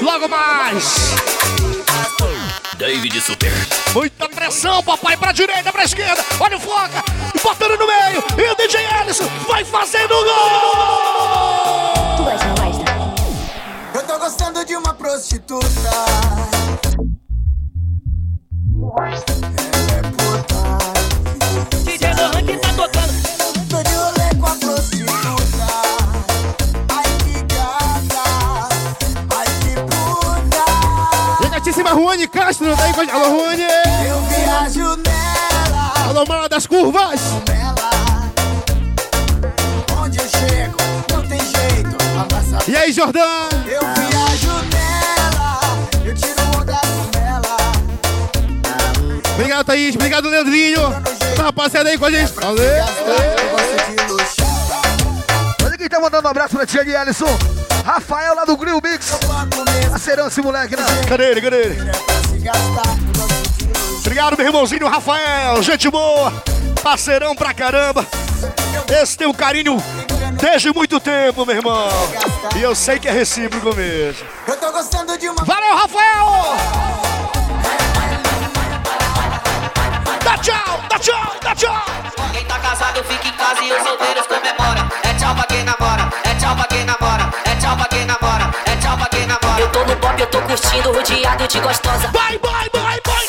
logo 0.00 0.28
mais. 0.28 1.14
David 2.76 3.20
Super. 3.20 3.52
Muita 3.92 4.28
pressão, 4.28 4.82
papai, 4.82 5.16
pra 5.16 5.32
direita, 5.32 5.70
pra 5.72 5.84
esquerda. 5.84 6.24
Olha 6.40 6.56
o 6.56 6.60
Foca, 6.60 7.04
botando 7.42 7.78
no 7.78 7.86
meio. 7.86 8.24
E 8.38 8.50
o 8.50 8.54
DJ 8.56 8.80
Ellison 9.02 9.28
vai 9.46 9.64
fazendo 9.64 10.12
o 10.12 10.24
gol. 10.24 12.16
Tu 12.16 12.22
gosta, 12.24 12.46
não 12.46 12.54
gosta? 12.54 12.84
Eu 13.94 14.02
tô 14.06 14.18
gostando 14.18 14.64
de 14.64 14.76
uma 14.76 14.94
prostituta. 14.94 15.68
Ruane 31.98 32.28
Castro, 32.28 32.76
tá 32.76 32.84
aí 32.84 32.92
com 32.92 33.00
a 33.00 33.04
gente. 33.04 33.14
Alô, 33.14 33.40
Ruane! 33.40 33.62
Eu 34.06 34.20
viajo 34.22 34.96
nela. 34.98 35.92
Alô, 36.08 36.24
mala 36.26 36.48
das 36.48 36.64
curvas! 36.64 37.20
Onde 40.00 40.18
eu 40.18 40.28
chego, 40.28 40.76
não 41.10 41.26
tem 41.26 41.40
jeito. 41.40 41.96
Abraça 42.20 42.70
E 42.70 42.76
aí, 42.76 42.92
Jordão? 42.92 43.48
Eu 43.66 43.80
viajo 43.80 44.52
nela, 44.72 45.60
eu 46.06 46.14
tiro 46.14 46.40
onda 46.56 46.80
com 46.80 47.18
ela. 47.18 47.56
Obrigado, 49.34 49.66
Thaís. 49.66 49.96
Obrigado, 49.96 50.28
Leandrinho. 50.28 50.80
Tá 51.34 51.42
rapaziada 51.42 51.90
aí 51.90 51.98
com 51.98 52.04
a 52.04 52.10
gente. 52.12 52.32
Valeu! 52.32 52.84
Olha 55.64 55.76
quem 55.76 55.88
tá 55.88 55.98
mandando 55.98 56.28
um 56.28 56.30
abraço 56.30 56.54
pra 56.56 56.64
tia 56.64 56.84
de 56.84 56.92
Ellison. 56.92 57.67
Rafael 57.88 58.34
lá 58.34 58.44
do 58.44 58.54
Grill 58.54 58.82
Mix. 58.84 59.18
Parceirão 59.88 60.26
esse 60.26 60.42
moleque, 60.42 60.76
né? 60.76 60.84
Cadê 61.08 61.30
ele, 61.30 61.40
cadê 61.40 61.56
ele? 61.56 61.90
Obrigado, 64.00 64.36
meu 64.36 64.46
irmãozinho 64.46 64.86
Rafael. 64.86 65.62
Gente 65.62 65.88
boa, 65.88 66.30
parceirão 66.82 67.34
pra 67.34 67.54
caramba. 67.54 68.06
Esse 69.00 69.16
tem 69.16 69.26
um 69.26 69.32
carinho 69.32 69.82
desde 70.38 70.70
muito 70.70 71.00
tempo, 71.00 71.46
meu 71.46 71.56
irmão. 71.56 71.88
E 72.58 72.62
eu 72.62 72.74
sei 72.74 72.98
que 72.98 73.08
é 73.08 73.10
recíproco 73.10 73.74
mesmo. 73.74 74.26
Eu 74.46 74.56
tô 74.58 74.70
gostando 74.70 75.16
de 75.16 75.26
uma. 75.30 75.42
Valeu, 75.42 75.74
Rafael! 75.74 76.56
Dá 80.22 80.36
tchau, 80.36 80.80
dá 80.90 80.98
tchau, 80.98 81.36
dá 81.42 81.54
tchau! 81.54 81.86
Quem 82.34 82.44
tá 82.44 82.58
casado 82.58 83.02
fica 83.04 83.28
em 83.28 83.32
casa 83.32 83.64
e 83.64 83.72
os 83.72 83.82
solteiros 83.82 84.26
curtindo, 90.68 90.92
rodeado 90.92 91.48
de 91.48 91.60
gostosa. 91.60 92.08
Vai, 92.08 92.38
vai, 92.38 92.68
vai, 92.72 93.00
vai! 93.06 93.26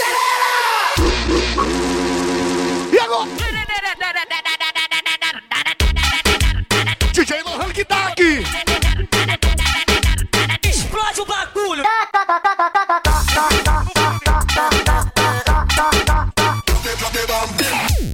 E 2.91 2.99
agora? 2.99 3.29
DJ 7.13 7.43
Lohan 7.43 7.69
que 7.71 7.85
tá 7.85 8.07
aqui! 8.07 8.43
Explode 10.63 11.21
o 11.21 11.25
bagulho! 11.25 11.83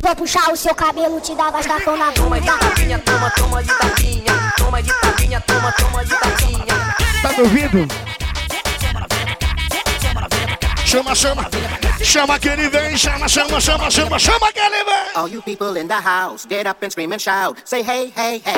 Vou 0.01 0.15
puxar 0.15 0.51
o 0.51 0.55
seu 0.55 0.75
cabelo, 0.75 1.19
te 1.19 1.33
dar 1.33 1.51
vascafão 1.51 1.97
na 1.97 2.11
Toma 2.11 2.39
de 2.39 2.45
tapinha, 2.45 2.99
toma, 2.99 3.31
toma 3.31 3.63
de 3.63 3.73
tapinha. 3.73 4.53
Toma 4.55 4.83
de 4.83 4.93
tapinha, 4.93 5.41
toma, 5.41 5.71
toma 5.71 6.05
de 6.05 6.15
tapinha. 6.15 6.95
Tá 7.23 7.29
me 7.29 7.41
ouvindo? 7.41 7.87
Chama, 10.85 11.15
chama! 11.15 11.49
Chama 12.03 12.39
que 12.39 12.47
ele 12.47 12.69
vem, 12.69 12.95
chama, 12.95 13.27
chama, 13.27 13.59
chama, 13.59 13.89
chama, 13.89 14.19
chama 14.19 14.51
que 14.53 14.59
ele 14.59 14.83
vem! 14.83 15.15
All 15.15 15.27
you 15.27 15.41
people 15.41 15.75
in 15.79 15.87
the 15.87 15.95
house, 15.99 16.45
get 16.47 16.67
up 16.67 16.85
and 16.85 16.91
scream 16.91 17.11
and 17.11 17.19
shout. 17.19 17.57
Say 17.65 17.81
hey, 17.81 18.13
hey, 18.15 18.39
hey. 18.45 18.53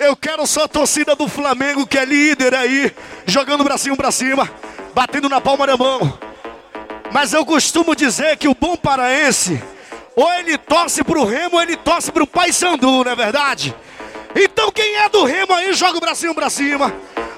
Eu 0.00 0.16
quero 0.16 0.44
só 0.44 0.64
a 0.64 0.68
torcida 0.68 1.14
do 1.14 1.28
Flamengo, 1.28 1.86
que 1.86 1.96
é 1.96 2.04
líder 2.04 2.52
aí, 2.52 2.92
jogando 3.26 3.60
o 3.60 3.64
bracinho 3.64 3.96
pra 3.96 4.10
cima, 4.10 4.50
batendo 4.92 5.28
na 5.28 5.40
palma 5.40 5.64
da 5.68 5.76
mão. 5.76 6.18
Mas 7.12 7.32
eu 7.32 7.46
costumo 7.46 7.94
dizer 7.94 8.36
que 8.38 8.48
o 8.48 8.56
bom 8.58 8.76
paraense, 8.76 9.62
ou 10.16 10.32
ele 10.32 10.58
torce 10.58 11.04
pro 11.04 11.24
Remo, 11.24 11.56
ou 11.56 11.62
ele 11.62 11.76
torce 11.76 12.10
pro 12.10 12.26
Paysandu, 12.26 13.04
não 13.04 13.12
é 13.12 13.14
verdade? 13.14 13.72
Então 14.34 14.72
quem 14.72 14.96
é 14.96 15.08
do 15.08 15.24
Remo 15.24 15.52
aí, 15.54 15.72
joga 15.72 15.98
o 15.98 16.00
bracinho 16.00 16.34
pra 16.34 16.50
cima, 16.50 16.92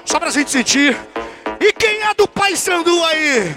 só 0.05 0.19
pra 0.19 0.29
gente 0.29 0.51
sentir. 0.51 0.97
E 1.59 1.71
quem 1.73 2.01
é 2.01 2.13
do 2.13 2.27
Paysandu 2.27 3.03
aí? 3.05 3.55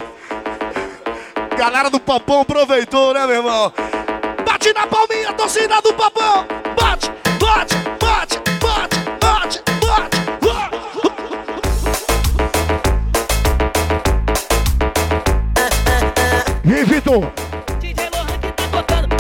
Galera 1.57 1.91
do 1.91 1.99
Papão 1.99 2.43
aproveitou, 2.43 3.15
né, 3.15 3.27
meu 3.27 3.37
irmão? 3.37 3.73
Bate 4.45 4.73
na 4.73 4.87
palminha, 4.87 5.33
torcida 5.33 5.81
do 5.81 5.93
Papão! 5.95 6.47
Bate, 6.79 7.11
bate, 7.41 7.75
bate, 7.99 8.39
bate, 8.61 8.97
bate, 9.21 9.63
bate! 9.81 10.17
bate. 10.41 10.77
E 16.65 16.75
aí, 16.75 16.85
Vitor? 16.85 17.33
DJ 17.81 18.11
Lohan 18.11 18.39
que 18.39 18.53
tá 18.53 18.69
tocando. 18.71 19.17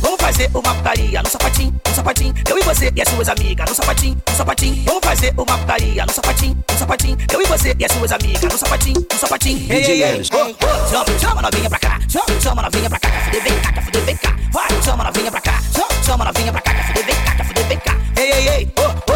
Vamos 0.00 0.20
fazer 0.20 0.50
uma 0.54 0.74
putaria 0.74 1.22
no 1.22 1.28
sapatinho, 1.28 1.80
sapatinho. 2.00 2.34
Eu 2.48 2.58
e 2.58 2.62
você 2.62 2.92
e 2.94 3.02
as 3.02 3.08
suas 3.08 3.28
amigas 3.28 3.68
no 3.68 3.74
sapatinho, 3.74 4.22
no 4.28 4.36
sapatinho. 4.36 4.84
Vamos 4.86 5.04
fazer 5.04 5.34
uma 5.36 5.58
putaria 5.58 6.06
no 6.06 6.12
sapatinho, 6.12 6.64
no 6.70 6.78
sapatinho. 6.78 7.18
Eu 7.32 7.42
e 7.42 7.46
você 7.46 7.76
e 7.78 7.84
as 7.84 7.92
suas 7.92 8.12
amigas 8.12 8.42
no 8.42 8.58
sapatinho, 8.58 9.06
no 9.12 9.18
sapatinho. 9.18 9.72
Ei, 9.72 9.84
ei, 9.84 10.02
ei. 10.02 10.22
Oh, 10.32 10.36
oh, 10.38 10.90
chama, 10.90 11.18
chama 11.18 11.42
novinha 11.42 11.68
pra 11.68 11.78
cá, 11.78 12.00
chama, 12.08 12.40
chama 12.40 12.62
novinha 12.62 12.88
pra 12.88 12.98
cá. 12.98 13.10
Quer 13.10 13.24
fuder, 13.24 13.42
vem 13.42 13.60
cá, 13.60 13.82
fuder, 13.82 14.02
vem 14.02 14.16
cá. 14.16 14.36
Vai, 14.52 14.82
chama 14.82 15.04
novinha 15.04 15.30
pra 15.30 15.40
cá, 15.40 15.62
chama, 15.74 16.02
chama 16.04 16.24
novinha 16.24 16.52
pra 16.52 16.60
cá. 16.62 16.74
Quer 16.74 16.86
fuder, 16.86 17.04
vem 17.04 17.14
cá, 17.16 17.44
fuder, 17.44 17.64
vem 17.66 17.78
cá. 17.78 17.96
Ei, 18.16 18.32
ei, 18.32 18.48
ei. 18.48 18.72
Oh, 18.78 19.09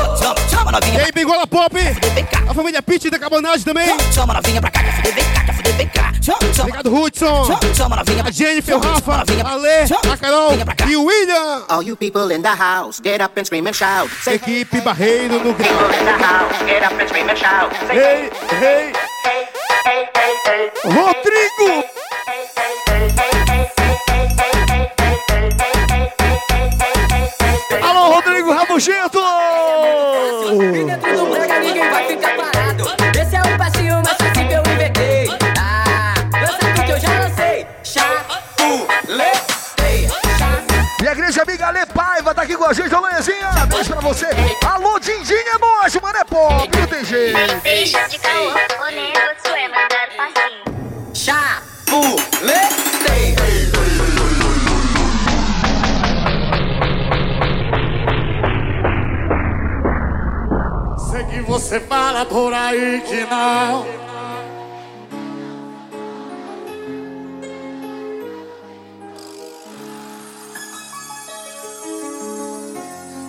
novinha 0.75 0.99
E 0.99 1.05
aí, 1.05 1.13
Bengola 1.13 1.47
Pop! 1.47 1.75
A 2.49 2.55
família 2.55 2.83
Pitch 2.83 3.11
da 3.11 3.19
Cabanagem 3.19 3.65
também! 3.65 3.89
Chama, 4.13 4.35
novinha 4.35 4.61
pra 4.61 4.71
cá, 4.71 4.83
quer 4.83 4.93
fuder, 4.97 5.15
vem 5.15 5.25
cá, 5.25 5.45
quer 5.45 5.55
fuder, 5.55 5.73
vem 5.75 5.89
cá. 5.89 6.13
Obrigado, 6.61 6.95
Hudson! 6.95 7.59
Chama, 7.75 8.03
A 8.27 8.31
Jennifer, 8.31 8.79
Rafa, 8.79 9.19
novinha 9.19 9.45
a 9.45 10.17
Carol 10.17 10.53
e 10.89 10.97
o 10.97 11.05
William! 11.05 11.65
All 11.69 11.83
you 11.83 11.97
people 11.97 12.31
in 12.33 12.43
the 12.43 12.49
house, 12.49 13.01
get 13.01 13.21
up 13.23 13.39
and 13.39 13.45
scream 13.45 13.67
and 13.67 13.75
shout. 13.75 14.11
Say 14.23 14.35
Equipe 14.35 14.81
Barreiro 14.81 15.43
no 15.45 15.55
people 15.55 15.91
in 15.99 16.05
the 16.05 16.25
house, 16.25 16.63
get 16.67 16.83
up 16.83 17.01
and 17.01 17.09
scream 17.09 17.29
and 17.29 17.39
shout. 17.39 17.73
Hey, 17.91 18.31
hey. 18.61 18.93
Rodrigo! 20.85 21.85
Rodrigo 28.85 29.09
Rabugento! 29.09 29.21
Dentro 32.07 32.34
aí 62.75 63.01
que 63.01 63.25
não. 63.27 63.87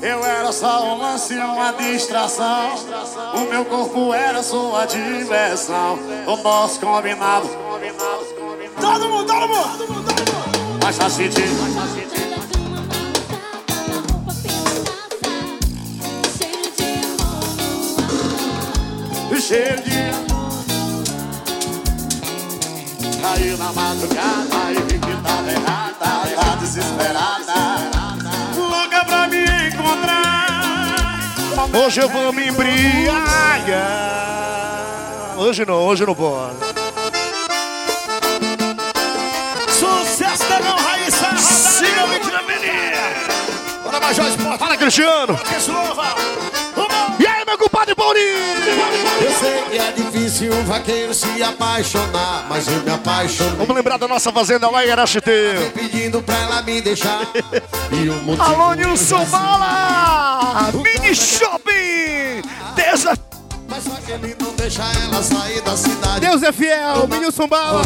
Eu 0.02 0.24
era 0.24 0.52
só 0.52 0.94
um 0.94 0.98
lance, 0.98 1.34
uma 1.36 1.72
distração. 1.74 2.76
O 3.34 3.50
meu 3.50 3.66
corpo 3.66 4.14
era 4.14 4.44
sua 4.44 4.86
diversão. 4.86 5.98
O 6.28 6.38
nosso 6.38 6.80
combinado. 6.80 7.50
Todo 8.80 9.10
mundo, 9.10 9.26
todo 9.26 9.48
mundo! 9.48 10.06
Mas 10.84 10.98
faz 10.98 11.14
sentido. 11.14 12.35
O 19.56 19.58
Caiu 23.22 23.58
na 23.58 23.72
madrugada 23.72 24.72
e 24.72 24.76
vi 24.84 25.00
que 25.00 25.16
tava 25.24 25.50
errada, 25.50 25.96
tá 26.36 26.56
desesperada. 26.60 27.54
Louca 28.58 29.06
pra 29.06 29.28
me 29.30 29.46
encontrar. 29.70 31.30
Hoje 31.74 32.02
eu 32.02 32.10
vou 32.10 32.34
me 32.34 32.50
embriagar. 32.50 33.16
Hoje 35.38 35.66
não, 35.66 35.86
hoje 35.86 36.06
não 36.06 36.14
pode. 36.14 36.58
Sucesso 39.70 40.50
da 40.50 40.60
não, 40.60 40.76
Raíssa. 40.76 41.38
Siga 41.38 42.08
Mentira, 42.08 42.44
Bora, 43.86 44.02
Major 44.02 44.28
Esporte. 44.28 44.60
Fala, 44.60 44.76
Cristiano. 44.76 45.38
Que 45.38 45.56
slova. 45.62 46.14
E 47.56 47.58
meu 47.58 47.70
compadre 47.70 47.96
Paulinho? 47.96 48.26
Eu 49.22 49.32
sei 49.40 49.62
que 49.64 49.78
é 49.78 49.92
difícil 49.94 50.54
um 50.54 50.66
vaqueiro 50.66 51.14
se 51.14 51.42
apaixonar, 51.42 52.46
mas 52.50 52.68
eu 52.68 52.82
me 52.82 52.92
apaixonei. 52.92 53.56
Vamos 53.56 53.74
lembrar 53.74 53.98
da 53.98 54.10
nossa 54.10 54.30
fazenda 54.30 54.70
lá 54.70 54.86
em 54.86 54.92
Araxiteiro. 54.92 55.72
Pedindo 55.72 56.22
pra 56.22 56.36
ela 56.36 56.62
me 56.64 56.82
deixar. 56.82 57.22
e 57.94 58.10
o 58.10 58.16
motivo 58.24 58.44
Alô, 58.44 58.74
Nilson 58.74 59.24
Bala! 59.26 60.70
Mini 60.74 61.16
Shopping! 61.16 62.42
Desa... 62.76 63.18
Mas 63.76 63.84
só 63.84 63.96
que 63.96 64.12
ele 64.14 64.34
não 64.40 64.54
deixa 64.54 64.84
ela 64.84 65.22
sair 65.22 65.62
da 65.62 65.76
cidade. 65.76 66.22
Deus 66.22 66.42
é 66.42 66.52
fiel, 66.54 67.06
Milson 67.10 67.46
Bala. 67.46 67.82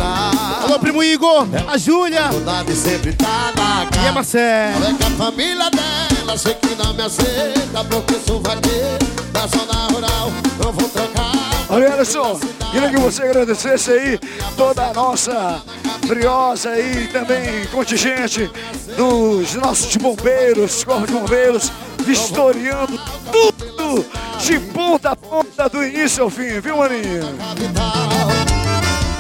Alô, 0.64 0.78
primo 0.78 1.04
Igor, 1.04 1.48
a 1.68 1.78
Júlia 1.80 2.32
Saudade 2.32 2.76
sempre 2.76 3.14
tá 3.14 3.52
na 3.56 4.04
e 4.04 4.08
a 4.08 4.12
Marcela. 4.12 4.88
É 4.88 4.94
que 4.94 5.04
a 5.04 5.10
família 5.18 5.72
dela 5.72 6.38
sei 6.38 6.54
que 6.54 6.76
não 6.76 6.94
me 6.94 7.02
aceita 7.02 7.84
Porque 7.90 8.20
sou 8.20 8.40
vaqueiro 8.40 9.04
da 9.32 9.48
zona 9.48 9.88
rural 9.92 10.32
Não 10.64 10.72
vou 10.72 10.90
trocar 10.90 11.32
Olha, 11.70 11.94
Alisson, 11.94 12.40
queria 12.72 12.90
que 12.90 12.98
você 12.98 13.24
agradecesse 13.24 13.92
aí 13.92 14.20
toda 14.56 14.90
a 14.90 14.94
nossa 14.94 15.60
briosa 16.10 16.72
aí, 16.72 17.08
também 17.10 17.68
contingente 17.68 18.52
dos 18.98 19.54
nossos 19.54 19.96
bombeiros, 19.96 20.84
corpo 20.84 21.06
de 21.06 21.14
bombeiros, 21.14 21.72
vistoriando 22.00 23.00
tudo 23.32 24.04
de 24.40 24.60
ponta 24.60 25.12
a 25.12 25.16
ponta, 25.16 25.70
do 25.70 25.86
início 25.86 26.24
ao 26.24 26.30
fim, 26.32 26.60
viu, 26.60 26.78
maninho? 26.78 27.26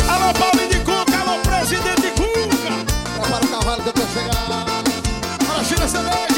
Alô, 0.09 0.33
Paulinho 0.33 0.69
de 0.69 0.79
Cuca, 0.79 1.19
alô, 1.19 1.39
presidente 1.41 2.11
Cuca. 2.17 3.21
Prepara 3.21 3.45
o 3.45 3.47
cavalo 3.49 3.83
que 3.83 3.89
eu 3.89 3.93
tô 3.93 4.01
chegando 4.11 4.51
Alô, 5.47 5.63
China 5.63 5.87
Celeste, 5.87 6.28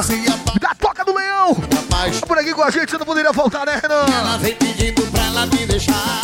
Renan, 0.00 0.36
da 0.60 0.74
Toca 0.74 1.04
do 1.04 1.14
Leão, 1.14 1.56
apaixonar 1.78 2.26
por 2.26 2.38
aqui 2.38 2.52
com 2.52 2.62
a 2.62 2.70
gente, 2.70 2.90
você 2.90 2.98
não 2.98 3.06
poderia 3.06 3.32
faltar, 3.32 3.64
né, 3.66 3.80
Renan? 3.80 4.06
Ela 4.12 4.36
vem 4.38 4.54
pedindo 4.54 5.02
pra 5.10 5.24
ela 5.24 5.46
me 5.46 5.66
deixar. 5.66 6.20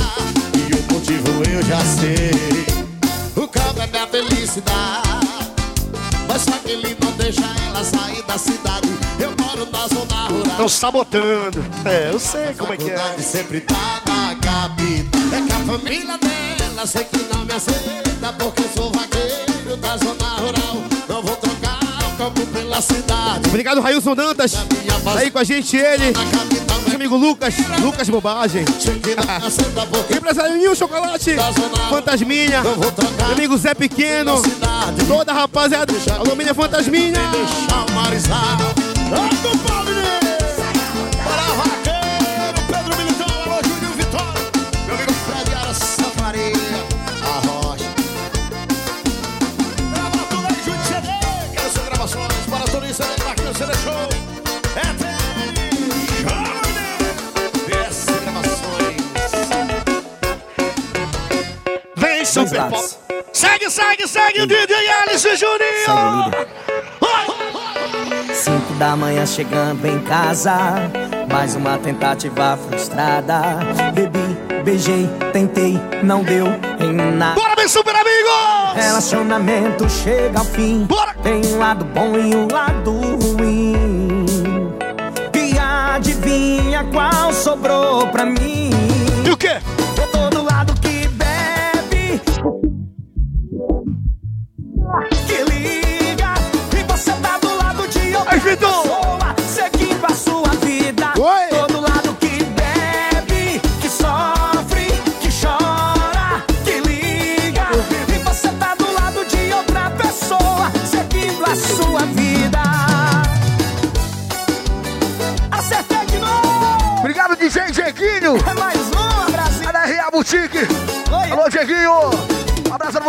E 0.54 0.74
o 0.74 0.92
motivo 0.92 1.42
eu 1.48 1.62
já 1.62 1.78
sei. 1.80 2.30
O 3.36 3.46
carro 3.46 3.80
é 3.80 3.86
minha 3.86 4.06
felicidade. 4.06 5.20
Mas 6.26 6.42
só 6.42 6.52
que 6.52 6.70
ele 6.72 6.96
não 7.00 7.12
deixa 7.12 7.44
ela 7.66 7.84
sair 7.84 8.22
da 8.24 8.38
cidade. 8.38 8.88
Eu 9.18 9.32
moro 9.38 9.68
na 9.70 9.86
zona 9.88 10.28
rural. 10.28 10.50
Estão 10.52 10.68
sabotando. 10.68 11.64
É, 11.84 12.10
eu 12.12 12.18
sei 12.18 12.54
como 12.54 12.72
é 12.72 12.76
que 12.76 12.90
é. 12.90 13.18
Sempre 13.18 13.60
tá 13.60 14.00
na 14.06 14.34
capital 14.36 15.20
É 15.32 15.42
que 15.46 15.52
a 15.52 15.78
família 15.78 16.18
dela 16.18 16.86
sei 16.86 17.04
que 17.04 17.18
não 17.32 17.44
me 17.44 17.52
aceita 17.52 18.32
Porque 18.38 18.62
sou 18.74 18.90
Obrigado, 23.50 23.80
Railson 23.80 24.14
Dantas. 24.14 24.52
Tá 24.52 25.18
aí 25.18 25.30
com 25.30 25.38
a 25.38 25.44
gente, 25.44 25.76
ele. 25.76 26.12
Nosso 26.12 26.94
amigo 26.94 27.16
Lucas, 27.16 27.54
Lucas 27.80 28.08
Bobagem. 28.08 28.64
Empresário 30.16 30.56
Nil 30.56 30.74
Chocolate, 30.74 31.36
Fantasminha. 31.90 32.62
Meu 32.62 33.32
amigo 33.32 33.58
Zé 33.58 33.74
Pequeno. 33.74 34.40
Toda 35.08 35.32
a 35.32 35.34
rapaziada. 35.34 35.92
Alô, 36.18 36.36
minha 36.36 36.54
Fantasminha. 36.54 37.18
Deixar 37.32 37.86
o 37.86 37.92
marizal 37.92 39.69
Super 62.30 62.68
Pop. 62.68 62.88
Segue, 63.32 63.68
segue, 63.68 64.06
segue 64.06 64.42
o 64.42 64.46
DJ 64.46 64.76
Alice 65.02 65.36
Juninho. 65.36 66.30
Cinco 68.32 68.72
da 68.74 68.94
manhã 68.94 69.26
chegando 69.26 69.84
em 69.84 69.98
casa, 70.02 70.54
mais 71.28 71.56
uma 71.56 71.76
tentativa 71.78 72.56
frustrada. 72.56 73.58
Bebi, 73.92 74.62
beijei, 74.64 75.10
tentei, 75.32 75.76
não 76.04 76.22
deu 76.22 76.46
em 76.78 76.92
nada. 76.92 77.34
Bora, 77.34 77.56
meu 77.56 77.68
super 77.68 77.96
amigo! 77.96 78.74
Relacionamento 78.76 79.90
chega 79.90 80.38
ao 80.38 80.44
fim. 80.44 80.84
Bora! 80.84 81.12
Tem 81.24 81.44
um 81.46 81.58
lado 81.58 81.84
bom 81.86 82.16
e 82.16 82.36
um 82.36 82.46
lado 82.48 82.92
ruim. 82.92 84.26
E 85.34 85.58
adivinha 85.58 86.84
qual 86.92 87.32
sobrou 87.32 88.06
pra 88.06 88.24
mim? 88.24 88.69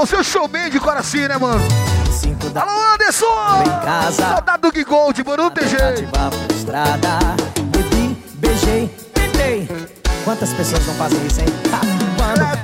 Um 0.01 0.03
abraço 0.03 0.15
pra 0.15 0.15
você, 0.15 0.15
o 0.15 0.23
showman 0.23 0.69
de 0.69 0.79
Coraci, 0.79 1.27
né, 1.27 1.37
mano? 1.37 1.61
Alô, 2.55 2.93
Anderson! 2.93 3.63
Em 3.63 3.85
casa. 3.85 4.29
Saudade 4.29 4.61
do 4.63 4.71
Gui 4.71 4.83
Gold, 4.83 5.23
mano, 5.23 5.43
não 5.43 5.51
tem 5.51 5.67
jeito. 5.67 6.09
Bebi, 7.65 8.17
beijei, 8.33 8.89
tentei. 9.13 9.67
Quantas 10.23 10.51
pessoas 10.53 10.85
não 10.87 10.95
fazem 10.95 11.23
isso, 11.27 11.41
hein? 11.41 11.45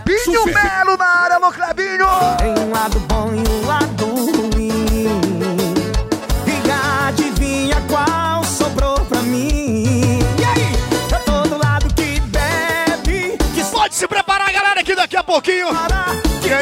Clebinho 0.03 0.45
Melo 0.45 0.97
na 0.97 1.05
área, 1.05 1.35
alô, 1.35 1.51
Clebinho! 1.51 2.07
tem 2.39 2.63
um 2.63 2.71
lado 2.71 2.99
bom 3.01 3.31
e 3.31 3.47
um 3.47 3.67
lado 3.67 4.05
ruim. 4.05 5.07
E 6.47 7.07
adivinha 7.07 7.75
qual 7.87 8.43
sobrou 8.43 8.99
pra 9.01 9.21
mim? 9.21 10.19
E 10.39 10.43
aí? 10.43 10.73
Eu 11.11 11.19
tô 11.23 11.49
do 11.49 11.57
lado 11.57 11.93
que 11.93 12.19
bebe, 12.19 13.37
que 13.53 13.63
Pode 13.71 13.93
se 13.93 14.07
preparar, 14.07 14.51
galera, 14.51 14.83
que 14.83 14.95
daqui 14.95 15.15
a 15.15 15.23
pouquinho 15.23 15.67
é 15.67 16.06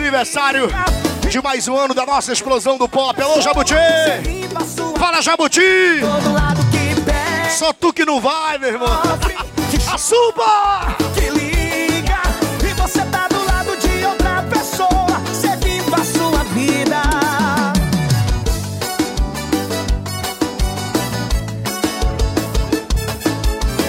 aniversário 0.06 0.70
de 1.32 1.42
mais 1.42 1.68
um 1.68 1.76
ano 1.76 1.96
da 1.96 2.06
nossa 2.06 2.32
explosão 2.32 2.78
do 2.78 2.88
pop. 2.88 3.20
Alô, 3.20 3.42
Jabuti! 3.42 3.74
Fala, 5.00 5.20
Jabuti! 5.20 5.62
Só 7.50 7.74
tu 7.74 7.92
que 7.92 8.06
não 8.06 8.22
vai, 8.22 8.60
meu 8.60 8.70
irmão. 8.70 8.88
sofre, 8.88 9.36
que 11.16 11.30
liga 11.32 12.22
e 12.64 12.74
você 12.76 13.02
tá 13.06 13.28
do 13.30 13.44
lado 13.46 13.76
de 13.78 14.06
outra 14.06 14.44
pessoa 14.44 14.96
a 15.96 16.04
sua 16.04 16.44
vida. 16.54 17.02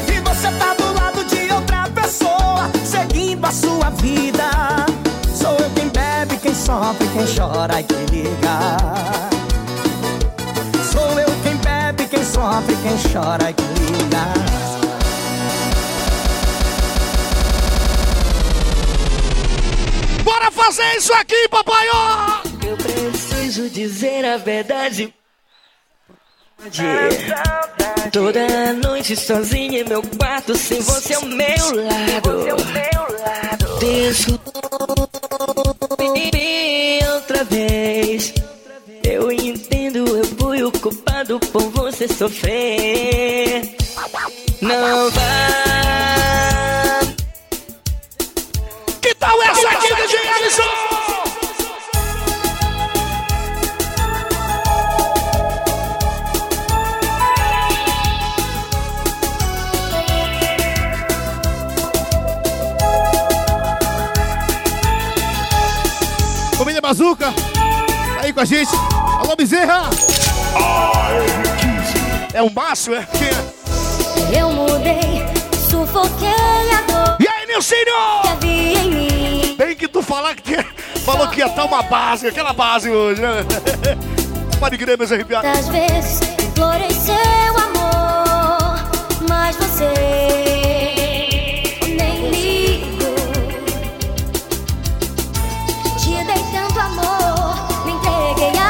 E 0.08 0.20
você 0.20 0.50
tá 0.52 0.74
do 0.74 0.94
lado 0.94 1.24
de 1.26 1.52
outra 1.52 1.90
pessoa 1.90 2.70
seguindo 2.86 3.44
a 3.44 3.52
sua 3.52 3.90
vida. 3.90 4.85
Quem 6.46 6.54
sofre, 6.54 7.08
quem 7.08 7.26
chora 7.34 7.80
e 7.80 7.84
que 7.84 7.94
liga. 8.12 8.76
Sou 10.92 11.18
eu 11.18 11.26
quem 11.42 11.56
bebe, 11.56 12.06
quem 12.08 12.24
sofre, 12.24 12.76
quem 12.76 13.12
chora 13.12 13.50
e 13.50 13.54
que 13.54 13.62
liga. 13.62 14.22
Bora 20.22 20.50
fazer 20.52 20.96
isso 20.96 21.12
aqui, 21.14 21.48
papai! 21.48 21.88
ó! 21.92 22.42
Eu 22.64 22.76
preciso 22.76 23.68
dizer 23.68 24.24
a 24.24 24.36
verdade. 24.36 25.12
Toda 28.12 28.72
noite 28.72 29.16
sozinha 29.16 29.80
em 29.80 29.84
meu 29.84 30.02
quarto, 30.02 30.56
sem 30.56 30.80
você 30.80 31.14
ao 31.14 31.22
meu 31.22 31.84
lado. 31.84 32.46
Outra 37.14 37.44
vez. 37.44 38.32
Eu 39.02 39.30
entendo, 39.30 39.98
eu 39.98 40.24
fui 40.38 40.62
o 40.62 40.72
culpado 40.72 41.38
por 41.52 41.62
você 41.70 42.08
sofrer. 42.08 43.76
Não 44.60 45.10
vá. 45.10 47.00
Que 49.02 49.14
tal 49.16 49.42
essa 49.42 49.68
aqui, 49.68 49.94
DJ 49.94 50.28
Alisson? 50.28 50.85
Bazuca, 66.86 67.32
tá 67.32 68.20
aí 68.22 68.32
com 68.32 68.38
a 68.38 68.44
gente. 68.44 68.70
Alô, 69.18 69.34
Bezerra! 69.34 69.90
É 72.32 72.40
o 72.40 72.48
Márcio, 72.54 72.94
é? 72.94 73.04
Quem 73.06 73.26
é? 73.26 74.40
Eu 74.40 74.50
mudei, 74.52 75.24
sufoquei 75.68 76.28
a 76.28 76.82
dor 76.82 77.16
E 77.18 77.26
aí, 77.26 77.44
Nilcinho? 77.48 77.82
que 78.22 78.28
havia 78.28 78.78
em 78.78 78.90
mim. 78.92 79.54
Tem 79.58 79.74
que 79.74 79.88
tu 79.88 80.00
falar 80.00 80.36
que 80.36 80.42
tinha- 80.42 80.64
falou 81.04 81.26
que 81.26 81.40
ia 81.40 81.46
estar 81.46 81.64
uma 81.64 81.82
base, 81.82 82.28
aquela 82.28 82.52
base 82.52 82.88
hoje, 82.88 83.20
né? 83.20 83.44
Pode 84.60 84.78
crer, 84.78 84.96
meus 84.96 85.10
arrepiados. 85.10 85.50
Muitas 85.50 85.68
vezes 85.68 86.20
seu 87.04 87.58
amor, 87.64 87.75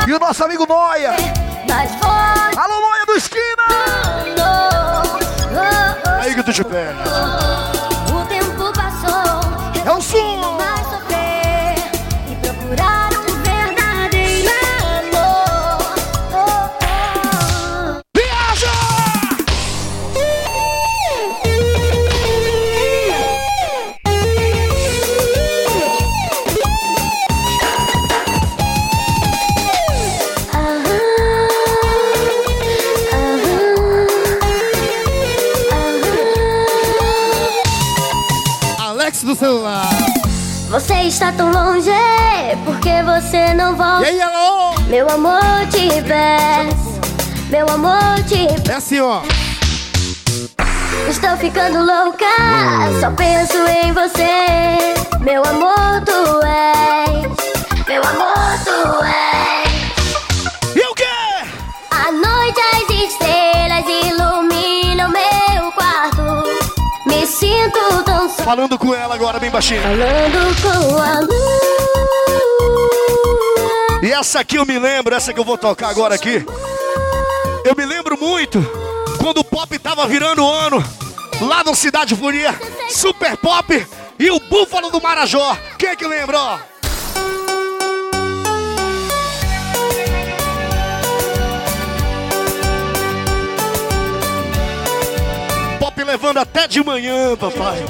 E 0.07 0.15
o 0.15 0.19
nosso 0.19 0.45
amigo 0.45 0.67
Noia. 0.67 1.11
Alô, 2.57 2.81
Noia 2.81 3.07
do 3.07 3.15
Esquina! 3.15 3.67
Aí 6.21 6.35
que 6.35 6.43
tu 6.43 6.53
te 6.53 6.65
pega. 6.65 7.76
Está 41.17 41.33
tão 41.33 41.51
longe, 41.51 41.91
porque 42.67 43.03
você 43.03 43.55
não 43.55 43.73
E 43.73 43.77
volta. 43.77 44.07
aí, 44.07 44.21
alô? 44.21 44.75
Meu 44.87 45.09
amor 45.09 45.41
te 45.71 45.89
peço, 46.03 47.01
meu 47.49 47.67
amor 47.71 48.23
te 48.29 48.47
É 48.71 48.75
assim, 48.75 49.01
ó. 49.01 49.23
Estou 51.09 51.35
ficando 51.39 51.79
louca, 51.79 52.27
só 53.01 53.11
penso 53.13 53.57
em 53.83 53.93
você. 53.95 54.95
Meu 55.21 55.43
amor, 55.43 56.03
tu 56.05 56.45
és. 56.45 57.87
Meu 57.89 58.03
amor, 58.03 58.59
tu 58.63 59.03
és. 59.05 60.77
E 60.77 60.81
o 60.87 60.95
quê? 60.95 61.05
À 61.93 62.13
noite 62.13 62.61
as 62.75 62.91
estrelas 62.91 63.87
iluminam 63.89 64.26
Falando 68.29 68.79
com 68.79 68.95
ela 68.95 69.15
agora, 69.15 69.39
bem 69.39 69.51
baixinho. 69.51 69.83
falando 69.83 70.63
com 70.63 70.69
a 71.01 71.21
lua. 71.21 71.67
E 74.03 74.13
essa 74.13 74.41
aqui 74.41 74.57
eu 74.57 74.67
me 74.67 74.79
lembro, 74.79 75.15
essa 75.15 75.33
que 75.33 75.41
eu 75.41 75.45
vou 75.45 75.57
tocar 75.59 75.89
agora 75.89 76.15
aqui. 76.15 76.45
Eu 77.65 77.75
me 77.75 77.85
lembro 77.85 78.17
muito 78.17 78.65
quando 79.21 79.39
o 79.39 79.45
pop 79.45 79.77
tava 79.79 80.07
virando 80.07 80.47
ano, 80.47 80.85
lá 81.41 81.65
no 81.65 81.75
Cidade 81.75 82.15
Furia, 82.15 82.55
Super 82.89 83.37
Pop 83.37 83.87
e 84.19 84.31
o 84.31 84.39
Búfalo 84.39 84.91
do 84.91 85.03
Marajó. 85.03 85.57
Quem 85.79 85.89
é 85.89 85.97
que 85.97 86.07
lembra, 86.07 86.39
ó? 86.39 86.59
Pop 95.81 96.05
levando 96.05 96.39
até 96.39 96.69
de 96.69 96.85
manhã, 96.85 97.37
papai. 97.37 97.85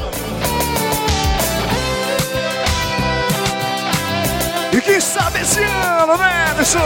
E 4.76 4.80
quem 4.82 5.00
sabe 5.00 5.40
esse 5.40 5.60
ano, 5.60 6.18
né, 6.18 6.54
Edson? 6.60 6.78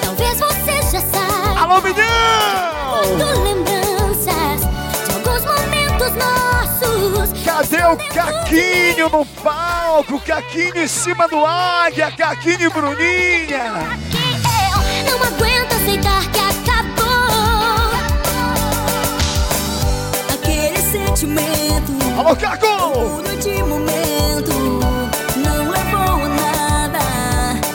Talvez 0.00 0.38
você 0.38 0.82
já 0.92 1.00
saiba. 1.00 1.60
Alô, 1.60 1.82
Minhão! 1.82 3.42
Lembranças 3.42 4.60
de 5.04 5.12
alguns 5.12 5.44
momentos 5.44 6.12
nossos. 6.14 7.42
Cadê 7.44 7.84
o 7.84 7.96
Caquinho 8.14 9.08
no 9.08 9.26
palco? 9.42 10.20
Caquinho 10.20 10.84
em 10.84 10.86
cima 10.86 11.26
do 11.26 11.44
águia, 11.44 12.12
Caquinho 12.12 12.62
e 12.62 12.68
Bruninha. 12.68 13.72
Que 14.08 15.10
eu 15.10 15.18
não 15.18 15.26
aguento 15.26 15.72
aceitar 15.72 16.22
que 16.30 16.38
acabou. 16.38 17.90
Aquele 20.32 20.80
sentimento. 20.92 22.05
Alô, 22.16 22.34
Caco! 22.34 22.66
Puro 22.92 23.36
de 23.36 23.62
momento. 23.62 24.52
Não 25.36 25.70
levou 25.70 26.24
a 26.24 26.28
nada. 26.28 26.98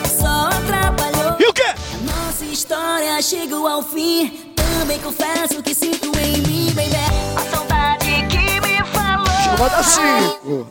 Só 0.08 0.48
atrapalhou. 0.48 1.36
E 1.38 1.46
o 1.48 1.52
quê? 1.52 1.72
Nossa 2.04 2.44
história 2.44 3.22
chegou 3.22 3.68
ao 3.68 3.82
fim. 3.82 4.52
Também 4.56 4.98
confesso 4.98 5.62
que 5.62 5.72
sinto 5.72 6.10
em 6.18 6.38
mim, 6.42 6.72
baby. 6.74 6.90
A 7.36 7.56
saudade 7.56 8.26
que 8.28 8.60
me 8.60 8.84
falou. 8.86 9.56
Vai 9.56 9.70
dar 9.70 9.84
cinco. 9.84 10.66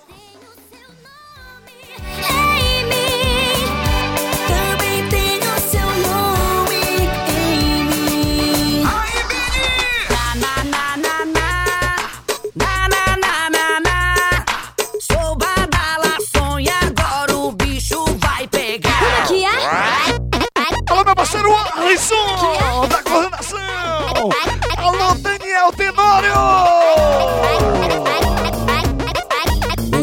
Parceiro 21.41 21.55
Alisson, 21.75 22.87
da 22.87 23.01
coordenação. 23.03 24.29
Alô, 24.77 25.15
Daniel 25.15 25.71
Tenório. 25.73 26.33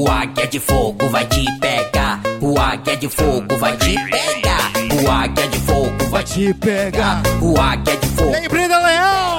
O 0.00 0.10
águia 0.10 0.46
de 0.46 0.60
fogo 0.60 1.08
vai 1.08 1.26
te 1.26 1.44
pegar. 1.60 2.20
O 2.40 2.58
águia 2.58 2.96
de 2.96 3.08
fogo 3.08 3.58
vai 3.58 3.76
te 3.76 3.94
pegar. 3.94 4.72
O 5.02 5.10
águia 5.10 5.48
de 5.48 5.58
fogo 5.60 6.10
vai 6.10 6.24
te 6.24 6.54
pegar. 6.54 7.22
O 7.40 7.60
águia 7.60 7.96
de 7.96 8.08
fogo. 8.08 8.30
E 8.30 8.36
aí, 8.36 8.48
Brenda 8.48 8.78
Leão? 8.78 9.37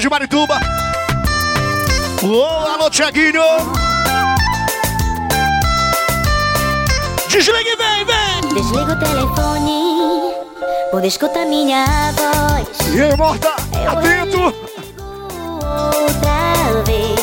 De 0.00 0.08
Marituba. 0.08 0.58
Ô, 2.22 2.42
alô, 2.42 2.88
Tiaguinho! 2.88 3.42
Desligue, 7.28 7.76
vem, 7.76 8.04
vem! 8.06 8.40
Desliga 8.54 8.92
o 8.92 8.98
telefone, 8.98 10.34
poder 10.90 11.06
escutar 11.08 11.44
minha 11.46 11.84
voz. 12.12 12.66
E 12.94 13.02
aí, 13.02 13.16
Morta, 13.16 13.50
atento! 13.86 14.54
Outra 15.62 16.82
vez, 16.86 17.20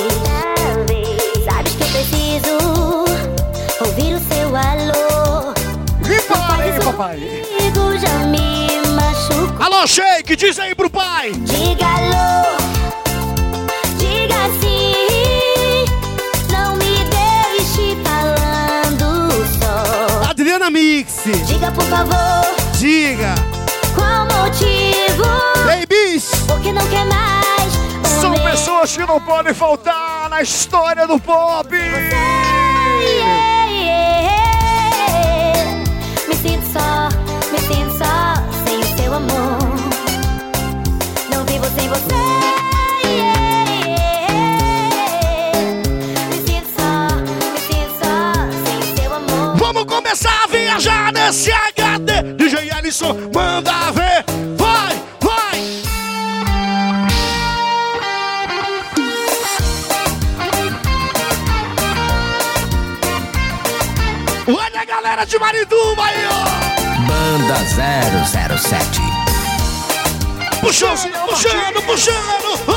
sabes 1.46 1.74
que 1.76 1.84
eu 1.84 1.88
preciso 1.88 2.58
ouvir 3.82 4.14
o 4.14 4.20
seu 4.20 4.56
alô. 4.56 5.54
Limpa 6.04 6.38
aí, 6.58 6.80
papai! 6.84 7.44
Comigo 7.58 7.98
já 7.98 8.20
me 8.28 8.82
machucou. 8.92 9.66
Alô, 9.66 9.88
Shake, 9.88 10.36
diz 10.36 10.60
aí 10.60 10.76
pro 10.76 10.90
pai! 10.90 11.32
Diga 11.32 11.86
alô, 11.86 12.58
Diga, 20.98 21.72
por 21.72 21.84
favor. 21.84 22.56
Diga. 22.80 23.36
Qual 23.94 24.26
motivo? 24.26 25.24
Babies. 25.64 26.32
Porque 26.48 26.72
não 26.72 26.88
quer 26.88 27.06
mais. 27.06 27.74
São 28.20 28.34
pessoas 28.34 28.98
que 28.98 29.06
não 29.06 29.22
podem 29.22 29.54
faltar 29.54 30.28
na 30.28 30.42
história 30.42 31.06
do 31.06 31.20
pop. 31.20 31.70
Você 31.70 32.16
é 32.16 32.47
sete. 68.60 69.00
Puxando, 70.62 71.10
puxando, 71.28 71.82
puxando. 71.84 72.77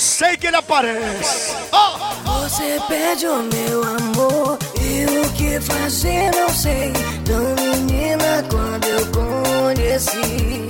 sei 0.00 0.36
que 0.36 0.46
ele 0.46 0.56
aparece. 0.56 1.54
Oh! 1.72 2.40
Você 2.40 2.80
pede 2.88 3.26
o 3.26 3.42
meu 3.42 3.84
amor 3.84 4.58
e 4.80 5.04
o 5.18 5.32
que 5.32 5.60
fazer 5.60 6.30
não 6.34 6.48
sei. 6.48 6.92
Tão 7.24 7.54
menina 7.54 8.42
quando 8.50 8.86
eu 8.86 9.06
conheci 9.12 10.66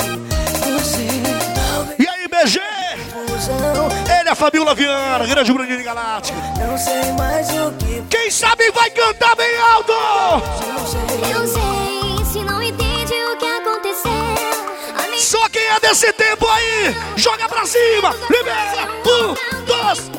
você. 0.64 1.07
Talvez... 1.55 1.99
E 1.99 2.09
aí, 2.09 2.28
BG? 2.28 2.61
Ele 4.20 4.28
é 4.28 4.33
a 4.33 4.35
Fabiola 4.35 4.74
Viana, 4.74 5.26
grande 5.26 5.53
Bruninho 5.53 5.85
Galáctico. 5.85 6.39
Não 6.59 6.76
sei 6.76 7.12
mais 7.12 7.49
o 7.51 7.72
que. 7.78 8.03
Quem 8.11 8.31
sabe 8.31 8.70
vai 8.72 8.91
cantar 8.91 9.35
bem 9.37 9.57
alto! 9.59 9.93
Não 9.93 10.87
sei 10.87 11.10
esse 15.91 16.12
tempo 16.12 16.47
aí. 16.47 16.95
Joga 17.16 17.49
pra 17.49 17.66
cima. 17.66 18.14
Libera. 18.30 18.88
Um, 19.07 19.34
dois. 19.66 20.11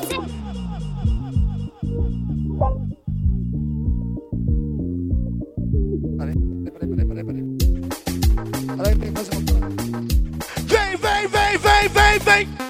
Vem, 10.67 10.97
vem, 10.97 11.28
vem, 11.28 11.57
vem, 11.57 11.89
vem, 11.89 12.19
vem. 12.19 12.61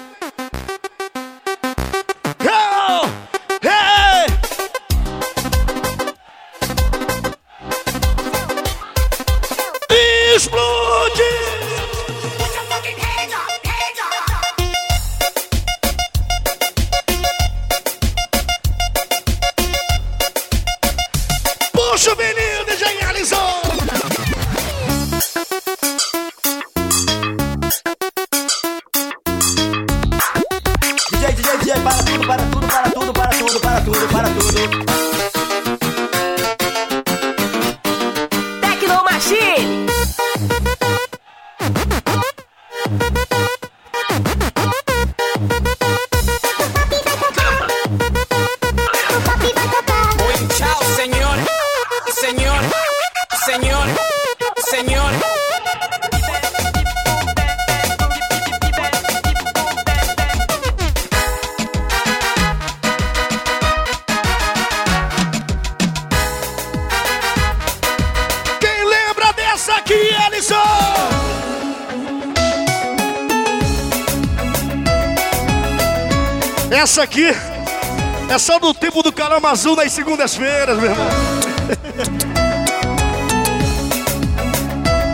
azul 79.52 79.76
nas 79.76 79.92
segundas-feiras, 79.92 80.78
meu 80.78 80.90
irmão. 80.90 81.06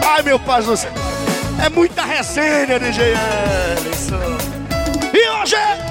Ai, 0.06 0.22
meu 0.22 0.38
pai 0.38 0.62
do 0.62 0.76
céu. 0.76 0.92
É 1.64 1.68
muita 1.68 2.04
resenha, 2.04 2.78
DJ 2.78 3.14
Ellison. 3.76 4.38
E 5.12 5.28
hoje... 5.28 5.87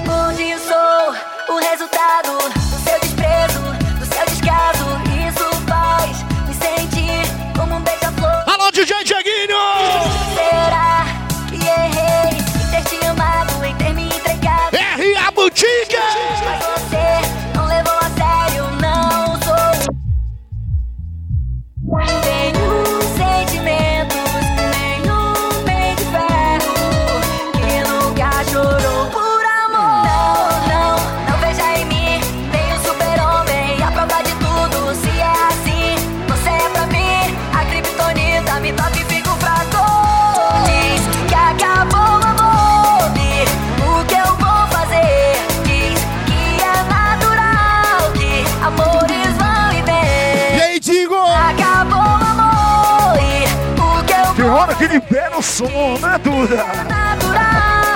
o 55.38 55.42
som, 55.42 55.98
né, 56.00 56.18
Duda? 56.18 56.66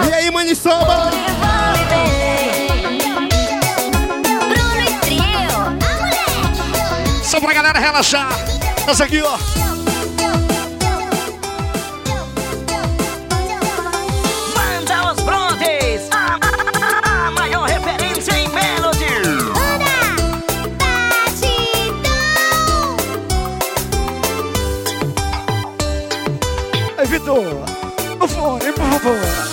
E 0.08 0.14
aí, 0.14 0.30
Maniçoba? 0.30 1.10
Só 7.24 7.40
pra 7.40 7.52
galera 7.52 7.80
relaxar. 7.80 8.28
Essa 8.86 9.04
aqui, 9.04 9.20
ó. 9.22 9.71
Aí, 27.32 27.38
Vitor, 28.18 29.16
o 29.48 29.51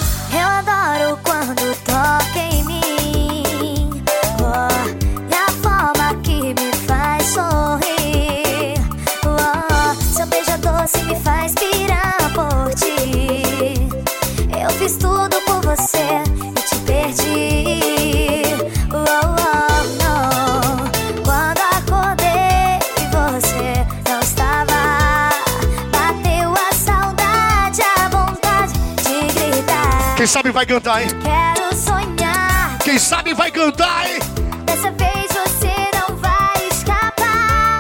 vai 30.60 30.66
cantar, 30.66 31.02
hein? 31.02 31.08
Quero 31.24 31.74
sonhar. 31.74 32.78
Quem 32.80 33.00
sabe 33.00 33.34
vai 33.34 33.50
cantar, 33.50 34.10
hein? 34.10 34.20
Dessa 34.66 34.92
vez 34.92 35.28
você 35.32 35.74
não 35.98 36.18
vai 36.18 36.68
escapar. 36.70 37.80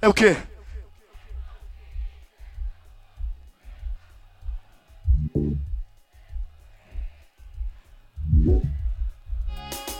É 0.00 0.08
o 0.08 0.12
quê? 0.12 0.36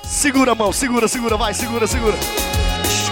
Segura 0.02 0.52
a 0.52 0.54
mão, 0.56 0.72
segura, 0.72 1.06
segura, 1.06 1.36
vai, 1.36 1.54
segura, 1.54 1.86
segura. 1.86 2.16
Fiz 2.16 3.08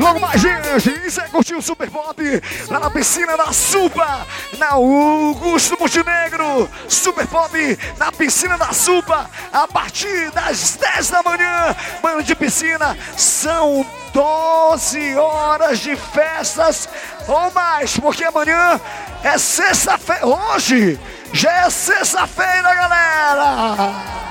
logo 0.00 0.18
mais, 0.18 0.40
gente, 0.40 1.20
é 1.20 1.28
curtir 1.28 1.54
o 1.54 1.62
Super 1.62 1.90
Pop 1.90 2.20
lá 2.68 2.80
na 2.80 2.90
piscina 2.90 3.36
da 3.36 3.52
Supa, 3.52 4.26
na 4.58 4.70
Augusto 4.70 5.76
Montenegro. 5.78 6.68
Super 6.88 7.26
Pop 7.26 7.78
na 7.98 8.10
piscina 8.10 8.56
da 8.56 8.72
Supa, 8.72 9.30
a 9.52 9.68
partir 9.68 10.30
das 10.30 10.76
10 10.76 11.10
da 11.10 11.22
manhã. 11.22 11.76
Banho 12.02 12.22
de 12.22 12.34
piscina, 12.34 12.96
são 13.16 13.84
12 14.12 15.16
horas 15.16 15.78
de 15.80 15.94
festas 15.96 16.88
ou 17.28 17.50
mais, 17.52 17.98
porque 17.98 18.24
amanhã 18.24 18.80
é 19.22 19.36
sexta-feira. 19.38 20.26
Hoje 20.26 20.98
já 21.32 21.66
é 21.66 21.70
sexta-feira, 21.70 22.74
galera. 22.74 24.29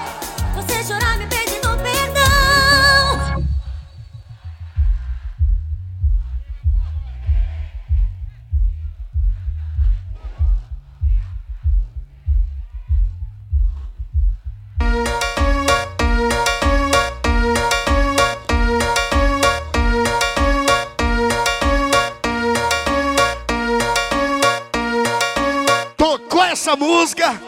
Música, 27.10 27.42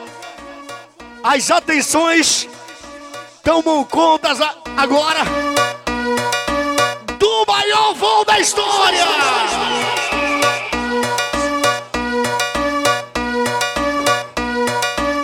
as 1.23 1.51
atenções 1.51 2.49
tomam 3.43 3.83
contas 3.83 4.39
agora 4.75 5.19
do 7.19 7.45
maior 7.45 7.93
voo 7.93 8.25
da 8.25 8.39
história. 8.39 9.05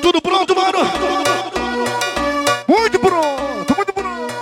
Tudo 0.04 0.22
pronto, 0.22 0.56
mano? 0.56 0.80
Muito 2.68 3.00
pronto, 3.00 3.76
muito 3.76 3.94
pronto. 3.94 4.34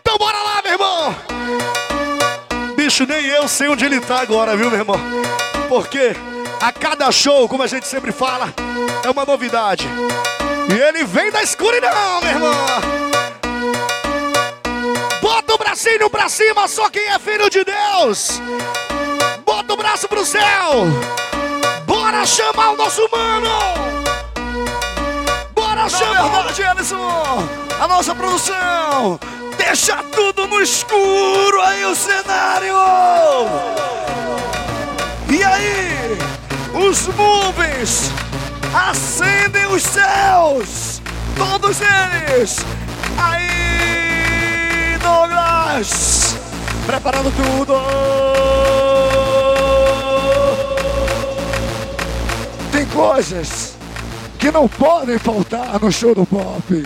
Então 0.00 0.18
bora 0.18 0.38
lá, 0.42 0.62
meu 0.64 0.72
irmão. 0.72 1.14
Bicho, 2.74 3.06
nem 3.06 3.24
eu 3.26 3.46
sei 3.46 3.68
onde 3.68 3.84
ele 3.84 4.00
tá 4.00 4.20
agora, 4.20 4.56
viu, 4.56 4.68
meu 4.68 4.80
irmão? 4.80 4.98
Porque 5.68 6.14
a 6.62 6.70
cada 6.70 7.10
show, 7.10 7.48
como 7.48 7.64
a 7.64 7.66
gente 7.66 7.86
sempre 7.88 8.12
fala, 8.12 8.54
é 9.04 9.10
uma 9.10 9.24
novidade. 9.24 9.88
E 10.70 10.72
ele 10.72 11.04
vem 11.04 11.30
da 11.32 11.42
escuridão, 11.42 12.20
meu 12.22 12.30
irmão. 12.30 12.52
Bota 15.20 15.54
o 15.54 15.58
bracinho 15.58 16.08
pra 16.08 16.28
cima, 16.28 16.68
só 16.68 16.88
quem 16.88 17.02
é 17.08 17.18
filho 17.18 17.50
de 17.50 17.64
Deus. 17.64 18.40
Bota 19.44 19.74
o 19.74 19.76
braço 19.76 20.08
pro 20.08 20.24
céu. 20.24 20.86
Bora 21.84 22.24
chamar 22.24 22.70
o 22.70 22.76
nosso 22.76 23.08
mano. 23.10 23.50
Bora 25.52 25.82
Na 25.82 25.88
chamar. 25.88 26.22
verdade, 26.22 26.62
Alisson, 26.62 27.48
a 27.80 27.88
nossa 27.88 28.14
produção 28.14 29.18
deixa 29.56 29.96
tudo 30.14 30.46
no 30.46 30.60
escuro 30.60 31.60
aí 31.62 31.84
o 31.86 31.94
cenário. 31.94 32.74
E 35.28 35.42
aí, 35.42 36.18
os 36.74 37.06
movies 37.08 38.10
acendem 38.74 39.66
os 39.66 39.82
céus, 39.82 41.02
todos 41.36 41.78
eles. 41.80 42.56
Aí, 43.18 44.98
Douglas, 44.98 46.36
preparando 46.86 47.32
tudo. 47.36 47.74
Tem 52.70 52.86
coisas 52.86 53.76
que 54.38 54.50
não 54.50 54.66
podem 54.66 55.18
faltar 55.18 55.78
no 55.80 55.92
show 55.92 56.14
do 56.14 56.26
pop. 56.26 56.82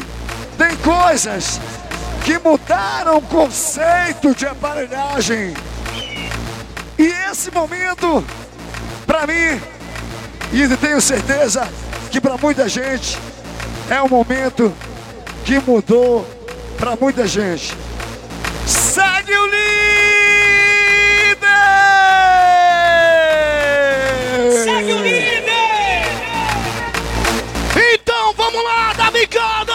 Tem 0.59 0.77
coisas 0.79 1.61
que 2.25 2.39
mudaram 2.39 3.19
o 3.19 3.23
conceito 3.23 4.35
de 4.35 4.47
aparelhagem. 4.47 5.55
E 6.99 7.07
esse 7.31 7.51
momento, 7.51 8.25
para 9.07 9.27
mim, 9.27 9.61
e 10.53 10.77
tenho 10.77 11.01
certeza 11.01 11.69
que 12.11 12.21
para 12.21 12.37
muita 12.37 12.69
gente, 12.69 13.19
é 13.91 14.01
um 14.03 14.09
momento 14.09 14.73
que 15.45 15.59
mudou 15.61 16.27
para 16.79 16.97
muita 16.97 17.27
gente. 17.27 17.75
Segue 18.67 19.33
o 19.33 19.47
líder! 19.47 19.57
Segue 24.65 24.93
o 24.93 25.03
líder! 25.03 25.47
Então 27.95 28.33
vamos 28.37 28.65
lá, 28.65 28.93
da 28.95 29.11
bicada! 29.11 29.75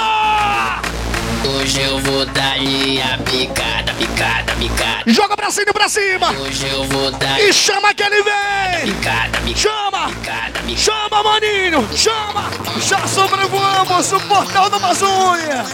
Hoje 1.47 1.81
eu 1.81 1.99
vou 1.99 2.25
dar-lhe 2.27 3.01
a 3.01 3.17
picada, 3.19 3.93
picada, 3.93 4.53
picada. 4.53 5.03
Joga 5.07 5.30
pra 5.41 5.51
cima, 5.51 5.73
pra 5.73 5.89
cima! 5.89 6.31
Hoje 6.39 6.67
eu 6.67 6.83
vou 6.85 7.11
dar 7.11 7.41
E 7.41 7.51
chama 7.51 7.93
que 7.93 8.03
ele 8.03 8.21
vem! 8.21 8.93
picada, 8.93 9.39
picada. 9.39 9.57
Chama! 9.57 10.07
Picada, 10.09 10.59
picada. 10.59 10.77
Chama, 10.77 11.23
maninho! 11.23 11.89
Chama! 11.95 12.43
Já 12.87 13.07
sobrevoamos 13.07 14.11
o 14.11 14.19
portal 14.21 14.69
da 14.69 14.77
Amazônia! 14.77 15.65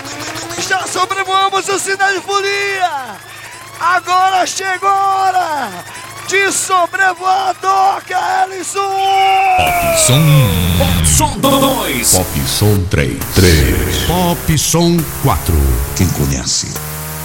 Já 0.67 0.87
sobrevoamos 0.87 1.67
o 1.67 1.79
Cidade 1.79 2.19
Folia! 2.21 3.15
Agora 3.79 4.45
chegou 4.47 4.89
a 4.89 5.15
hora 5.25 5.69
de 6.27 6.51
sobrevoar 6.51 7.49
a 7.49 7.53
Doca, 7.53 8.45
Ellison! 8.45 8.79
Som. 9.97 11.05
Som 11.05 11.39
2. 11.39 12.11
Pop 12.13 12.39
Som 12.47 12.83
3. 12.89 13.17
3. 13.35 13.97
Pop 14.07 14.57
Som 14.57 14.97
4. 15.23 15.53
Quem 15.95 16.07
conhece, 16.09 16.73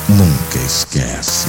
nunca 0.09 0.59
esquece. 0.59 1.49